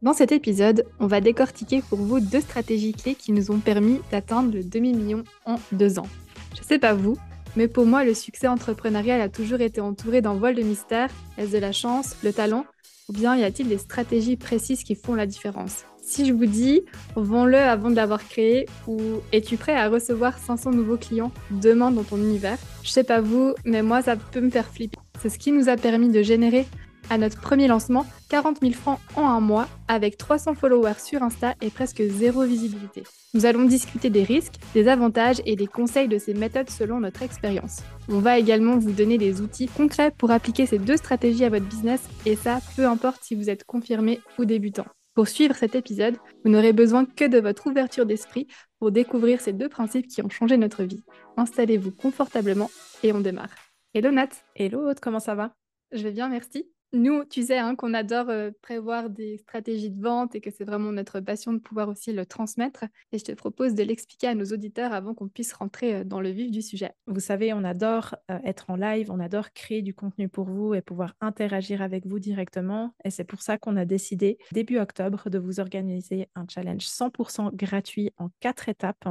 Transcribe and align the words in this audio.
Dans 0.00 0.12
cet 0.12 0.30
épisode, 0.30 0.84
on 1.00 1.08
va 1.08 1.20
décortiquer 1.20 1.82
pour 1.82 1.98
vous 1.98 2.20
deux 2.20 2.40
stratégies 2.40 2.92
clés 2.92 3.16
qui 3.16 3.32
nous 3.32 3.50
ont 3.50 3.58
permis 3.58 3.98
d'atteindre 4.12 4.54
le 4.54 4.62
demi-million 4.62 5.24
en 5.44 5.56
deux 5.72 5.98
ans. 5.98 6.06
Je 6.56 6.62
sais 6.62 6.78
pas 6.78 6.94
vous, 6.94 7.16
mais 7.56 7.66
pour 7.66 7.84
moi, 7.84 8.04
le 8.04 8.14
succès 8.14 8.46
entrepreneurial 8.46 9.20
a 9.20 9.28
toujours 9.28 9.60
été 9.60 9.80
entouré 9.80 10.20
d'un 10.20 10.34
vol 10.34 10.54
de 10.54 10.62
mystère. 10.62 11.10
Est-ce 11.36 11.50
de 11.50 11.58
la 11.58 11.72
chance, 11.72 12.14
le 12.22 12.32
talent 12.32 12.64
Ou 13.08 13.12
bien 13.12 13.34
y 13.34 13.42
a-t-il 13.42 13.68
des 13.68 13.78
stratégies 13.78 14.36
précises 14.36 14.84
qui 14.84 14.94
font 14.94 15.16
la 15.16 15.26
différence? 15.26 15.84
Si 16.00 16.24
je 16.24 16.32
vous 16.32 16.46
dis, 16.46 16.82
vends-le 17.16 17.58
avant 17.58 17.90
de 17.90 17.96
l'avoir 17.96 18.26
créé 18.26 18.66
ou 18.86 19.00
es-tu 19.32 19.56
prêt 19.56 19.74
à 19.74 19.88
recevoir 19.88 20.38
500 20.38 20.70
nouveaux 20.70 20.96
clients 20.96 21.32
demain 21.50 21.90
dans 21.90 22.04
ton 22.04 22.18
univers? 22.18 22.58
Je 22.84 22.90
sais 22.90 23.02
pas 23.02 23.20
vous, 23.20 23.52
mais 23.64 23.82
moi, 23.82 24.00
ça 24.00 24.14
peut 24.14 24.40
me 24.40 24.50
faire 24.50 24.68
flipper. 24.68 24.96
C'est 25.20 25.28
ce 25.28 25.40
qui 25.40 25.50
nous 25.50 25.68
a 25.68 25.76
permis 25.76 26.10
de 26.10 26.22
générer 26.22 26.66
à 27.10 27.18
notre 27.18 27.40
premier 27.40 27.68
lancement 27.68 28.06
40 28.28 28.58
000 28.60 28.72
francs 28.72 29.00
en 29.16 29.26
un 29.26 29.40
mois 29.40 29.68
avec 29.88 30.16
300 30.16 30.54
followers 30.54 30.98
sur 30.98 31.22
Insta 31.22 31.54
et 31.60 31.70
presque 31.70 32.02
zéro 32.02 32.44
visibilité. 32.44 33.04
Nous 33.34 33.46
allons 33.46 33.64
discuter 33.64 34.10
des 34.10 34.22
risques, 34.22 34.54
des 34.74 34.88
avantages 34.88 35.42
et 35.46 35.56
des 35.56 35.66
conseils 35.66 36.08
de 36.08 36.18
ces 36.18 36.34
méthodes 36.34 36.70
selon 36.70 37.00
notre 37.00 37.22
expérience. 37.22 37.82
On 38.08 38.18
va 38.18 38.38
également 38.38 38.78
vous 38.78 38.92
donner 38.92 39.18
des 39.18 39.40
outils 39.40 39.68
concrets 39.68 40.10
pour 40.10 40.30
appliquer 40.30 40.66
ces 40.66 40.78
deux 40.78 40.96
stratégies 40.96 41.44
à 41.44 41.50
votre 41.50 41.66
business 41.66 42.02
et 42.26 42.36
ça, 42.36 42.60
peu 42.76 42.86
importe 42.86 43.22
si 43.22 43.34
vous 43.34 43.50
êtes 43.50 43.64
confirmé 43.64 44.20
ou 44.38 44.44
débutant. 44.44 44.86
Pour 45.14 45.26
suivre 45.26 45.56
cet 45.56 45.74
épisode, 45.74 46.16
vous 46.44 46.50
n'aurez 46.50 46.72
besoin 46.72 47.04
que 47.04 47.24
de 47.24 47.40
votre 47.40 47.66
ouverture 47.66 48.06
d'esprit 48.06 48.46
pour 48.78 48.92
découvrir 48.92 49.40
ces 49.40 49.52
deux 49.52 49.68
principes 49.68 50.06
qui 50.06 50.22
ont 50.22 50.30
changé 50.30 50.56
notre 50.56 50.84
vie. 50.84 51.02
Installez-vous 51.36 51.90
confortablement 51.90 52.70
et 53.02 53.12
on 53.12 53.20
démarre. 53.20 53.50
Hello 53.94 54.12
Nat 54.12 54.28
Hello 54.54 54.88
Aude, 54.88 55.00
comment 55.00 55.18
ça 55.18 55.34
va? 55.34 55.52
Je 55.90 56.04
vais 56.04 56.12
bien, 56.12 56.28
merci. 56.28 56.68
Nous, 56.94 57.26
tu 57.26 57.42
sais 57.42 57.58
hein, 57.58 57.76
qu'on 57.76 57.92
adore 57.92 58.30
prévoir 58.62 59.10
des 59.10 59.36
stratégies 59.36 59.90
de 59.90 60.02
vente 60.02 60.34
et 60.34 60.40
que 60.40 60.50
c'est 60.50 60.64
vraiment 60.64 60.90
notre 60.90 61.20
passion 61.20 61.52
de 61.52 61.58
pouvoir 61.58 61.90
aussi 61.90 62.14
le 62.14 62.24
transmettre. 62.24 62.84
Et 63.12 63.18
je 63.18 63.24
te 63.24 63.32
propose 63.32 63.74
de 63.74 63.82
l'expliquer 63.82 64.28
à 64.28 64.34
nos 64.34 64.46
auditeurs 64.46 64.94
avant 64.94 65.14
qu'on 65.14 65.28
puisse 65.28 65.52
rentrer 65.52 66.06
dans 66.06 66.22
le 66.22 66.30
vif 66.30 66.50
du 66.50 66.62
sujet. 66.62 66.92
Vous 67.06 67.20
savez, 67.20 67.52
on 67.52 67.62
adore 67.62 68.14
être 68.42 68.70
en 68.70 68.76
live, 68.76 69.10
on 69.10 69.20
adore 69.20 69.52
créer 69.52 69.82
du 69.82 69.92
contenu 69.92 70.30
pour 70.30 70.46
vous 70.46 70.72
et 70.72 70.80
pouvoir 70.80 71.14
interagir 71.20 71.82
avec 71.82 72.06
vous 72.06 72.18
directement. 72.18 72.94
Et 73.04 73.10
c'est 73.10 73.24
pour 73.24 73.42
ça 73.42 73.58
qu'on 73.58 73.76
a 73.76 73.84
décidé 73.84 74.38
début 74.52 74.78
octobre 74.78 75.28
de 75.28 75.38
vous 75.38 75.60
organiser 75.60 76.28
un 76.34 76.46
challenge 76.48 76.86
100% 76.86 77.54
gratuit 77.54 78.12
en 78.16 78.30
quatre 78.40 78.70
étapes 78.70 79.08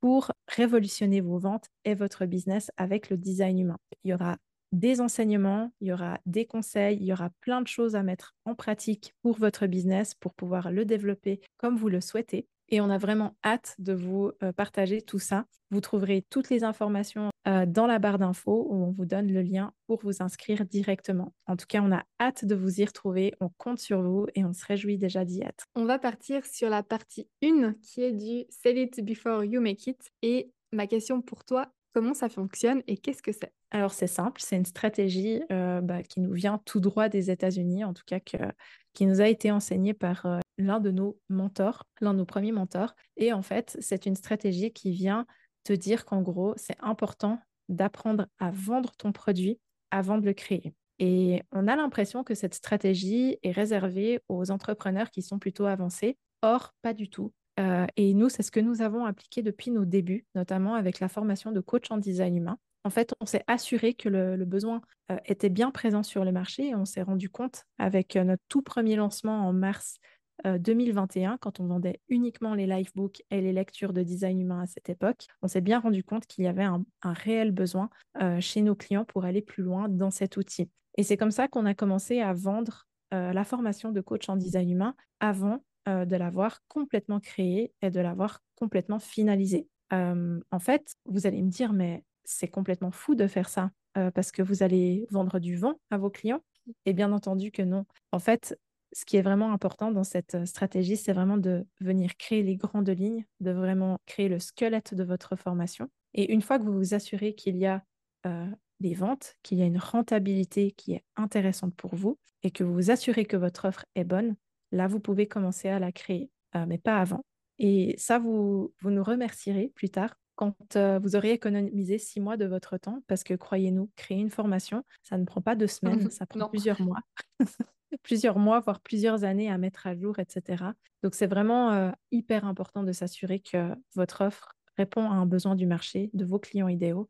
pour 0.00 0.30
révolutionner 0.46 1.22
vos 1.22 1.38
ventes 1.38 1.68
et 1.84 1.94
votre 1.94 2.26
business 2.26 2.70
avec 2.76 3.08
le 3.08 3.16
design 3.16 3.58
humain. 3.58 3.78
Il 4.04 4.10
y 4.10 4.14
aura 4.14 4.36
des 4.72 5.00
enseignements, 5.00 5.72
il 5.80 5.88
y 5.88 5.92
aura 5.92 6.18
des 6.26 6.46
conseils, 6.46 6.98
il 7.00 7.04
y 7.04 7.12
aura 7.12 7.30
plein 7.40 7.62
de 7.62 7.66
choses 7.66 7.96
à 7.96 8.02
mettre 8.02 8.34
en 8.44 8.54
pratique 8.54 9.14
pour 9.22 9.38
votre 9.38 9.66
business, 9.66 10.14
pour 10.14 10.34
pouvoir 10.34 10.70
le 10.70 10.84
développer 10.84 11.40
comme 11.56 11.76
vous 11.76 11.88
le 11.88 12.00
souhaitez. 12.00 12.46
Et 12.70 12.80
on 12.80 12.90
a 12.90 12.98
vraiment 12.98 13.34
hâte 13.44 13.74
de 13.78 13.94
vous 13.94 14.32
euh, 14.42 14.52
partager 14.52 15.00
tout 15.00 15.18
ça. 15.18 15.46
Vous 15.70 15.80
trouverez 15.80 16.26
toutes 16.28 16.50
les 16.50 16.64
informations 16.64 17.30
euh, 17.46 17.64
dans 17.66 17.86
la 17.86 17.98
barre 17.98 18.18
d'infos 18.18 18.66
où 18.68 18.84
on 18.84 18.90
vous 18.90 19.06
donne 19.06 19.32
le 19.32 19.40
lien 19.40 19.72
pour 19.86 20.00
vous 20.02 20.22
inscrire 20.22 20.66
directement. 20.66 21.34
En 21.46 21.56
tout 21.56 21.66
cas, 21.66 21.80
on 21.82 21.92
a 21.92 22.04
hâte 22.20 22.44
de 22.44 22.54
vous 22.54 22.80
y 22.80 22.84
retrouver. 22.84 23.34
On 23.40 23.48
compte 23.48 23.78
sur 23.78 24.02
vous 24.02 24.26
et 24.34 24.44
on 24.44 24.52
se 24.52 24.66
réjouit 24.66 24.98
déjà 24.98 25.24
d'y 25.24 25.40
être. 25.40 25.64
On 25.74 25.86
va 25.86 25.98
partir 25.98 26.44
sur 26.44 26.68
la 26.68 26.82
partie 26.82 27.28
1 27.42 27.74
qui 27.80 28.02
est 28.02 28.12
du 28.12 28.44
Sell 28.50 28.76
it 28.76 29.02
before 29.02 29.44
you 29.44 29.62
make 29.62 29.86
it. 29.86 30.10
Et 30.20 30.52
ma 30.72 30.86
question 30.86 31.22
pour 31.22 31.44
toi, 31.44 31.72
comment 31.94 32.14
ça 32.14 32.28
fonctionne 32.28 32.82
et 32.86 32.98
qu'est-ce 32.98 33.22
que 33.22 33.32
c'est? 33.32 33.52
Alors 33.70 33.92
c'est 33.92 34.06
simple, 34.06 34.40
c'est 34.42 34.56
une 34.56 34.64
stratégie 34.64 35.42
euh, 35.52 35.80
bah, 35.80 36.02
qui 36.02 36.20
nous 36.20 36.32
vient 36.32 36.58
tout 36.64 36.80
droit 36.80 37.08
des 37.08 37.30
États-Unis, 37.30 37.84
en 37.84 37.92
tout 37.92 38.04
cas 38.06 38.18
qui 38.18 39.06
nous 39.06 39.20
a 39.20 39.28
été 39.28 39.50
enseignée 39.50 39.94
par 39.94 40.26
euh, 40.26 40.40
l'un 40.56 40.80
de 40.80 40.90
nos 40.90 41.18
mentors, 41.28 41.84
l'un 42.00 42.14
de 42.14 42.18
nos 42.18 42.24
premiers 42.24 42.52
mentors. 42.52 42.94
Et 43.16 43.32
en 43.32 43.42
fait, 43.42 43.76
c'est 43.80 44.06
une 44.06 44.16
stratégie 44.16 44.72
qui 44.72 44.90
vient 44.90 45.26
te 45.64 45.72
dire 45.72 46.04
qu'en 46.04 46.22
gros, 46.22 46.54
c'est 46.56 46.76
important 46.80 47.38
d'apprendre 47.68 48.26
à 48.38 48.50
vendre 48.50 48.92
ton 48.96 49.12
produit 49.12 49.60
avant 49.90 50.18
de 50.18 50.24
le 50.24 50.32
créer. 50.32 50.74
Et 50.98 51.42
on 51.52 51.68
a 51.68 51.76
l'impression 51.76 52.24
que 52.24 52.34
cette 52.34 52.54
stratégie 52.54 53.38
est 53.42 53.52
réservée 53.52 54.20
aux 54.28 54.50
entrepreneurs 54.50 55.10
qui 55.10 55.22
sont 55.22 55.38
plutôt 55.38 55.66
avancés. 55.66 56.16
Or, 56.42 56.74
pas 56.82 56.94
du 56.94 57.08
tout. 57.08 57.32
Euh, 57.60 57.86
et 57.96 58.14
nous, 58.14 58.28
c'est 58.28 58.42
ce 58.42 58.50
que 58.50 58.60
nous 58.60 58.82
avons 58.82 59.04
appliqué 59.04 59.42
depuis 59.42 59.70
nos 59.70 59.84
débuts, 59.84 60.26
notamment 60.34 60.74
avec 60.74 61.00
la 61.00 61.08
formation 61.08 61.52
de 61.52 61.60
coach 61.60 61.90
en 61.90 61.98
design 61.98 62.36
humain 62.36 62.58
en 62.88 62.90
fait, 62.90 63.14
on 63.20 63.26
s'est 63.26 63.44
assuré 63.48 63.92
que 63.92 64.08
le, 64.08 64.42
besoin 64.46 64.80
euh, 65.12 65.18
était 65.26 65.50
bien 65.50 65.70
présent 65.70 66.02
sur 66.02 66.24
le 66.24 66.32
marché 66.32 66.68
et 66.68 66.74
on 66.74 66.86
s'est 66.86 67.02
rendu 67.02 67.28
compte 67.28 67.66
avec 67.76 68.16
euh, 68.16 68.24
notre 68.24 68.42
tout 68.48 68.62
premier 68.62 68.96
lancement 68.96 69.46
en 69.46 69.52
mars 69.52 69.98
2021, 70.44 71.34
euh, 71.34 71.36
quand 71.38 71.60
on 71.60 71.66
vendait 71.66 72.00
uniquement 72.08 72.54
les 72.54 72.66
livebooks 72.66 73.22
et 73.30 73.42
les 73.42 73.52
lectures 73.52 73.92
de 73.92 74.02
design 74.02 74.40
humain 74.40 74.62
à 74.62 74.66
cette 74.66 74.88
époque, 74.88 75.26
on 75.42 75.48
s'est 75.48 75.60
bien 75.60 75.80
rendu 75.80 76.02
compte 76.02 76.26
qu'il 76.26 76.44
y 76.44 76.48
avait 76.48 76.64
un, 76.64 76.82
réel 77.02 77.50
besoin 77.50 77.90
chez 78.38 78.62
nos 78.62 78.76
clients 78.76 79.04
pour 79.04 79.24
aller 79.24 79.42
plus 79.42 79.64
loin 79.64 79.88
dans 79.88 80.12
cet 80.12 80.36
outil. 80.36 80.70
Et 80.96 81.02
c'est 81.02 81.16
comme 81.16 81.32
ça 81.32 81.48
qu'on 81.48 81.66
a 81.66 81.74
commencé 81.74 82.20
à 82.20 82.34
vendre 82.34 82.86
la 83.10 83.42
formation 83.42 83.90
de 83.90 84.00
coach 84.00 84.28
en 84.28 84.36
design 84.36 84.70
humain 84.70 84.94
avant 85.18 85.64
de 85.88 86.16
l'avoir 86.16 86.60
complètement 86.68 87.18
créée 87.18 87.72
et 87.82 87.90
de 87.90 87.98
l'avoir 87.98 88.40
complètement 88.54 89.00
finalisée. 89.00 89.66
en 89.90 90.60
fait, 90.60 90.94
vous 91.04 91.26
allez 91.26 91.42
me 91.42 91.50
dire, 91.50 91.72
mais 91.72 92.04
c'est 92.28 92.48
complètement 92.48 92.90
fou 92.90 93.14
de 93.14 93.26
faire 93.26 93.48
ça 93.48 93.70
euh, 93.96 94.10
parce 94.10 94.30
que 94.30 94.42
vous 94.42 94.62
allez 94.62 95.06
vendre 95.10 95.38
du 95.38 95.56
vent 95.56 95.80
à 95.90 95.96
vos 95.96 96.10
clients. 96.10 96.42
Et 96.84 96.92
bien 96.92 97.12
entendu 97.12 97.50
que 97.50 97.62
non. 97.62 97.86
En 98.12 98.18
fait, 98.18 98.58
ce 98.92 99.06
qui 99.06 99.16
est 99.16 99.22
vraiment 99.22 99.52
important 99.52 99.90
dans 99.90 100.04
cette 100.04 100.34
euh, 100.34 100.44
stratégie, 100.44 100.98
c'est 100.98 101.14
vraiment 101.14 101.38
de 101.38 101.66
venir 101.80 102.16
créer 102.18 102.42
les 102.42 102.56
grandes 102.56 102.90
lignes, 102.90 103.24
de 103.40 103.50
vraiment 103.50 103.98
créer 104.04 104.28
le 104.28 104.38
squelette 104.38 104.94
de 104.94 105.04
votre 105.04 105.36
formation. 105.36 105.88
Et 106.12 106.30
une 106.32 106.42
fois 106.42 106.58
que 106.58 106.64
vous 106.64 106.76
vous 106.76 106.94
assurez 106.94 107.34
qu'il 107.34 107.56
y 107.56 107.64
a 107.64 107.82
euh, 108.26 108.46
des 108.80 108.92
ventes, 108.92 109.36
qu'il 109.42 109.58
y 109.58 109.62
a 109.62 109.66
une 109.66 109.78
rentabilité 109.78 110.72
qui 110.72 110.92
est 110.92 111.04
intéressante 111.16 111.74
pour 111.74 111.94
vous 111.94 112.18
et 112.42 112.50
que 112.50 112.62
vous 112.62 112.74
vous 112.74 112.90
assurez 112.90 113.24
que 113.24 113.38
votre 113.38 113.66
offre 113.66 113.86
est 113.94 114.04
bonne, 114.04 114.36
là, 114.70 114.86
vous 114.86 115.00
pouvez 115.00 115.26
commencer 115.26 115.68
à 115.68 115.78
la 115.78 115.92
créer, 115.92 116.30
mais 116.66 116.78
pas 116.78 116.98
avant. 116.98 117.24
Et 117.58 117.94
ça, 117.98 118.18
vous, 118.18 118.72
vous 118.80 118.90
nous 118.90 119.02
remercierez 119.02 119.72
plus 119.74 119.88
tard 119.88 120.14
quand 120.38 120.78
vous 121.02 121.16
aurez 121.16 121.32
économisé 121.32 121.98
six 121.98 122.20
mois 122.20 122.36
de 122.36 122.46
votre 122.46 122.76
temps, 122.78 123.02
parce 123.08 123.24
que 123.24 123.34
croyez-nous, 123.34 123.90
créer 123.96 124.18
une 124.18 124.30
formation, 124.30 124.84
ça 125.02 125.18
ne 125.18 125.24
prend 125.24 125.40
pas 125.40 125.56
deux 125.56 125.66
semaines, 125.66 126.10
ça 126.12 126.26
prend 126.26 126.48
plusieurs 126.48 126.80
mois, 126.80 127.00
plusieurs 128.04 128.38
mois, 128.38 128.60
voire 128.60 128.78
plusieurs 128.78 129.24
années 129.24 129.50
à 129.50 129.58
mettre 129.58 129.88
à 129.88 129.96
jour, 129.96 130.20
etc. 130.20 130.64
Donc 131.02 131.16
c'est 131.16 131.26
vraiment 131.26 131.92
hyper 132.12 132.44
important 132.44 132.84
de 132.84 132.92
s'assurer 132.92 133.40
que 133.40 133.74
votre 133.96 134.20
offre 134.24 134.54
répond 134.76 135.10
à 135.10 135.14
un 135.14 135.26
besoin 135.26 135.56
du 135.56 135.66
marché, 135.66 136.08
de 136.14 136.24
vos 136.24 136.38
clients 136.38 136.68
idéaux, 136.68 137.08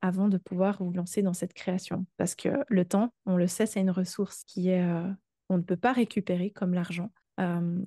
avant 0.00 0.28
de 0.28 0.38
pouvoir 0.38 0.82
vous 0.82 0.92
lancer 0.94 1.20
dans 1.20 1.34
cette 1.34 1.52
création. 1.52 2.06
Parce 2.16 2.34
que 2.34 2.48
le 2.68 2.86
temps, 2.86 3.12
on 3.26 3.36
le 3.36 3.46
sait, 3.46 3.66
c'est 3.66 3.80
une 3.80 3.90
ressource 3.90 4.42
qui 4.46 4.70
est, 4.70 4.82
on 5.50 5.58
ne 5.58 5.62
peut 5.62 5.76
pas 5.76 5.92
récupérer 5.92 6.50
comme 6.50 6.72
l'argent. 6.72 7.10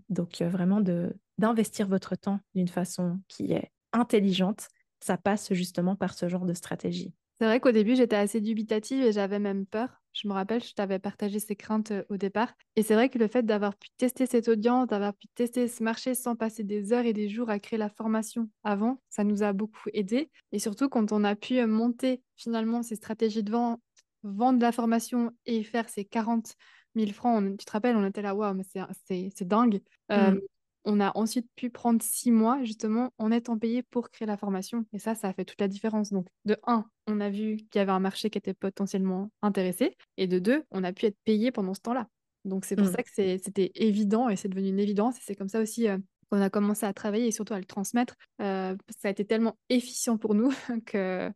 donc 0.09 0.39
vraiment 0.43 0.81
de 0.81 1.15
d'investir 1.39 1.87
votre 1.87 2.15
temps 2.15 2.39
d'une 2.53 2.67
façon 2.67 3.19
qui 3.27 3.53
est 3.53 3.71
intelligente 3.91 4.67
ça 5.03 5.17
passe 5.17 5.53
justement 5.53 5.95
par 5.95 6.13
ce 6.13 6.27
genre 6.29 6.45
de 6.45 6.53
stratégie. 6.53 7.13
C'est 7.39 7.45
vrai 7.45 7.59
qu'au 7.59 7.71
début, 7.71 7.95
j'étais 7.95 8.15
assez 8.15 8.41
dubitative 8.41 9.03
et 9.03 9.11
j'avais 9.11 9.39
même 9.39 9.65
peur. 9.65 10.01
Je 10.13 10.27
me 10.27 10.33
rappelle, 10.33 10.63
je 10.63 10.73
t'avais 10.73 10.99
partagé 10.99 11.39
ces 11.39 11.55
craintes 11.55 11.91
euh, 11.91 12.03
au 12.09 12.17
départ. 12.17 12.53
Et 12.75 12.83
c'est 12.83 12.93
vrai 12.93 13.09
que 13.09 13.17
le 13.17 13.27
fait 13.27 13.43
d'avoir 13.43 13.75
pu 13.75 13.89
tester 13.97 14.27
cette 14.27 14.47
audience, 14.47 14.87
d'avoir 14.87 15.15
pu 15.15 15.27
tester 15.35 15.67
ce 15.67 15.83
marché 15.83 16.13
sans 16.13 16.35
passer 16.35 16.63
des 16.63 16.93
heures 16.93 17.05
et 17.05 17.13
des 17.13 17.27
jours 17.29 17.49
à 17.49 17.59
créer 17.59 17.79
la 17.79 17.89
formation 17.89 18.49
avant, 18.63 19.01
ça 19.09 19.23
nous 19.23 19.41
a 19.41 19.51
beaucoup 19.51 19.89
aidé. 19.93 20.29
Et 20.51 20.59
surtout, 20.59 20.87
quand 20.87 21.11
on 21.11 21.23
a 21.23 21.35
pu 21.35 21.57
euh, 21.57 21.67
monter 21.67 22.21
finalement 22.37 22.83
ces 22.83 22.95
stratégies 22.95 23.43
de 23.43 23.51
vente, 23.51 23.81
vendre 24.21 24.61
la 24.61 24.71
formation 24.71 25.31
et 25.47 25.63
faire 25.63 25.89
ces 25.89 26.05
40 26.05 26.53
000 26.95 27.11
francs, 27.11 27.57
tu 27.57 27.65
te 27.65 27.71
rappelles, 27.71 27.95
on 27.97 28.05
était 28.05 28.21
là, 28.21 28.35
waouh, 28.35 28.53
mais 28.53 28.63
c'est 28.63 29.47
dingue. 29.47 29.81
Euh, 30.11 30.31
mmh 30.31 30.39
on 30.85 30.99
a 30.99 31.11
ensuite 31.15 31.47
pu 31.55 31.69
prendre 31.69 32.01
six 32.01 32.31
mois 32.31 32.63
justement 32.63 33.13
en 33.17 33.31
étant 33.31 33.57
payé 33.57 33.83
pour 33.83 34.09
créer 34.09 34.25
la 34.25 34.37
formation. 34.37 34.85
Et 34.93 34.99
ça, 34.99 35.15
ça 35.15 35.29
a 35.29 35.33
fait 35.33 35.45
toute 35.45 35.61
la 35.61 35.67
différence. 35.67 36.11
Donc, 36.11 36.27
de 36.45 36.57
un, 36.67 36.85
on 37.07 37.19
a 37.21 37.29
vu 37.29 37.57
qu'il 37.57 37.75
y 37.75 37.79
avait 37.79 37.91
un 37.91 37.99
marché 37.99 38.29
qui 38.29 38.37
était 38.37 38.53
potentiellement 38.53 39.31
intéressé. 39.41 39.95
Et 40.17 40.27
de 40.27 40.39
deux, 40.39 40.63
on 40.71 40.83
a 40.83 40.93
pu 40.93 41.05
être 41.05 41.17
payé 41.23 41.51
pendant 41.51 41.73
ce 41.73 41.81
temps-là. 41.81 42.07
Donc, 42.45 42.65
c'est 42.65 42.75
pour 42.75 42.87
mmh. 42.87 42.91
ça 42.91 43.03
que 43.03 43.09
c'était 43.13 43.71
évident 43.75 44.27
et 44.27 44.35
c'est 44.35 44.49
devenu 44.49 44.69
une 44.69 44.79
évidence. 44.79 45.17
Et 45.17 45.21
c'est 45.23 45.35
comme 45.35 45.47
ça 45.47 45.61
aussi 45.61 45.87
euh, 45.87 45.97
qu'on 46.29 46.41
a 46.41 46.49
commencé 46.49 46.85
à 46.85 46.93
travailler 46.93 47.27
et 47.27 47.31
surtout 47.31 47.53
à 47.53 47.59
le 47.59 47.65
transmettre. 47.65 48.15
Euh, 48.41 48.75
ça 48.99 49.07
a 49.07 49.11
été 49.11 49.25
tellement 49.25 49.57
efficient 49.69 50.17
pour 50.17 50.35
nous 50.35 50.51
que 50.85 51.31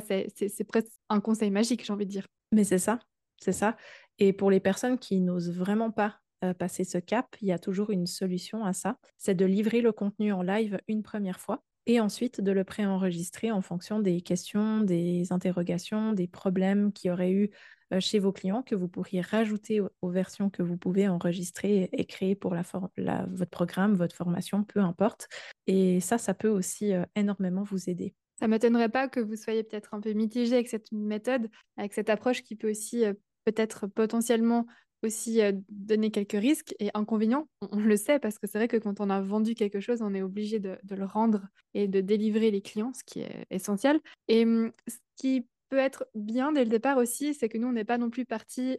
c'est 0.00 0.64
presque 0.68 0.92
un 1.08 1.20
conseil 1.20 1.50
magique, 1.50 1.84
j'ai 1.84 1.92
envie 1.92 2.06
de 2.06 2.10
dire. 2.10 2.26
Mais 2.52 2.64
c'est 2.64 2.78
ça, 2.78 2.98
c'est 3.40 3.52
ça. 3.52 3.76
Et 4.18 4.32
pour 4.32 4.50
les 4.50 4.60
personnes 4.60 4.98
qui 4.98 5.20
n'osent 5.20 5.50
vraiment 5.50 5.90
pas 5.90 6.18
euh, 6.44 6.54
passer 6.54 6.84
ce 6.84 6.98
cap, 6.98 7.36
il 7.40 7.48
y 7.48 7.52
a 7.52 7.58
toujours 7.58 7.90
une 7.90 8.06
solution 8.06 8.64
à 8.64 8.72
ça. 8.72 8.96
C'est 9.16 9.34
de 9.34 9.44
livrer 9.44 9.80
le 9.80 9.92
contenu 9.92 10.32
en 10.32 10.42
live 10.42 10.80
une 10.88 11.02
première 11.02 11.40
fois 11.40 11.62
et 11.86 12.00
ensuite 12.00 12.40
de 12.40 12.52
le 12.52 12.64
préenregistrer 12.64 13.50
en 13.50 13.62
fonction 13.62 14.00
des 14.00 14.20
questions, 14.20 14.80
des 14.80 15.32
interrogations, 15.32 16.12
des 16.12 16.26
problèmes 16.26 16.92
qu'il 16.92 17.08
y 17.08 17.12
aurait 17.12 17.32
eu 17.32 17.50
chez 17.98 18.18
vos 18.18 18.32
clients 18.32 18.62
que 18.62 18.74
vous 18.74 18.88
pourriez 18.88 19.20
rajouter 19.20 19.80
aux, 19.80 20.08
versions 20.08 20.48
que 20.48 20.62
vous 20.62 20.76
pouvez 20.76 21.08
enregistrer 21.08 21.90
et 21.92 22.04
créer 22.06 22.34
pour 22.34 22.54
votre 22.54 23.46
programme, 23.50 23.94
votre 23.94 24.16
formation, 24.16 24.64
peu 24.64 24.80
importe. 24.80 25.28
Et 25.66 26.00
ça, 26.00 26.18
ça 26.18 26.34
peut 26.34 26.48
aussi 26.48 26.92
énormément 27.16 27.64
vous 27.64 27.90
aider. 27.90 28.14
Ça 28.38 28.46
ne 28.46 28.52
m'étonnerait 28.52 28.88
pas 28.88 29.08
que 29.08 29.20
vous 29.20 29.36
soyez 29.36 29.62
peut-être 29.62 29.94
un 29.94 30.00
peu 30.00 30.12
mitigé 30.12 30.54
avec 30.54 30.68
cette 30.68 30.90
méthode, 30.90 31.48
avec 31.76 31.92
cette 31.92 32.10
approche 32.10 32.42
qui 32.42 32.56
peut 32.56 32.70
aussi 32.70 33.04
peut-être 33.44 33.86
potentiellement 33.86 34.66
aussi 35.02 35.40
donner 35.68 36.10
quelques 36.10 36.32
risques 36.32 36.74
et 36.78 36.90
inconvénients. 36.94 37.48
On, 37.60 37.80
le 37.80 37.96
sait 37.96 38.18
parce 38.18 38.38
que 38.38 38.46
c'est 38.46 38.58
vrai 38.58 38.68
que 38.68 38.76
quand 38.76 39.00
on 39.00 39.10
a 39.10 39.20
vendu 39.20 39.54
quelque 39.54 39.80
chose, 39.80 40.02
on 40.02 40.14
est 40.14 40.22
obligé 40.22 40.58
de, 40.58 40.78
le 40.90 41.04
rendre 41.04 41.42
et 41.74 41.88
de 41.88 42.00
délivrer 42.00 42.50
les 42.50 42.60
clients, 42.60 42.92
ce 42.94 43.02
qui 43.04 43.20
est 43.20 43.46
essentiel. 43.50 44.00
Et 44.28 44.44
mmh, 44.44 44.72
ce 44.88 44.96
qui 45.16 45.46
peut 45.68 45.78
être 45.78 46.06
bien 46.14 46.52
dès 46.52 46.64
le 46.64 46.70
départ 46.70 46.98
aussi, 46.98 47.34
c'est 47.34 47.48
que 47.48 47.58
nous, 47.58 47.68
on 47.68 47.72
n'est 47.72 47.84
pas 47.84 47.98
non 47.98 48.10
plus 48.10 48.24
parti 48.24 48.78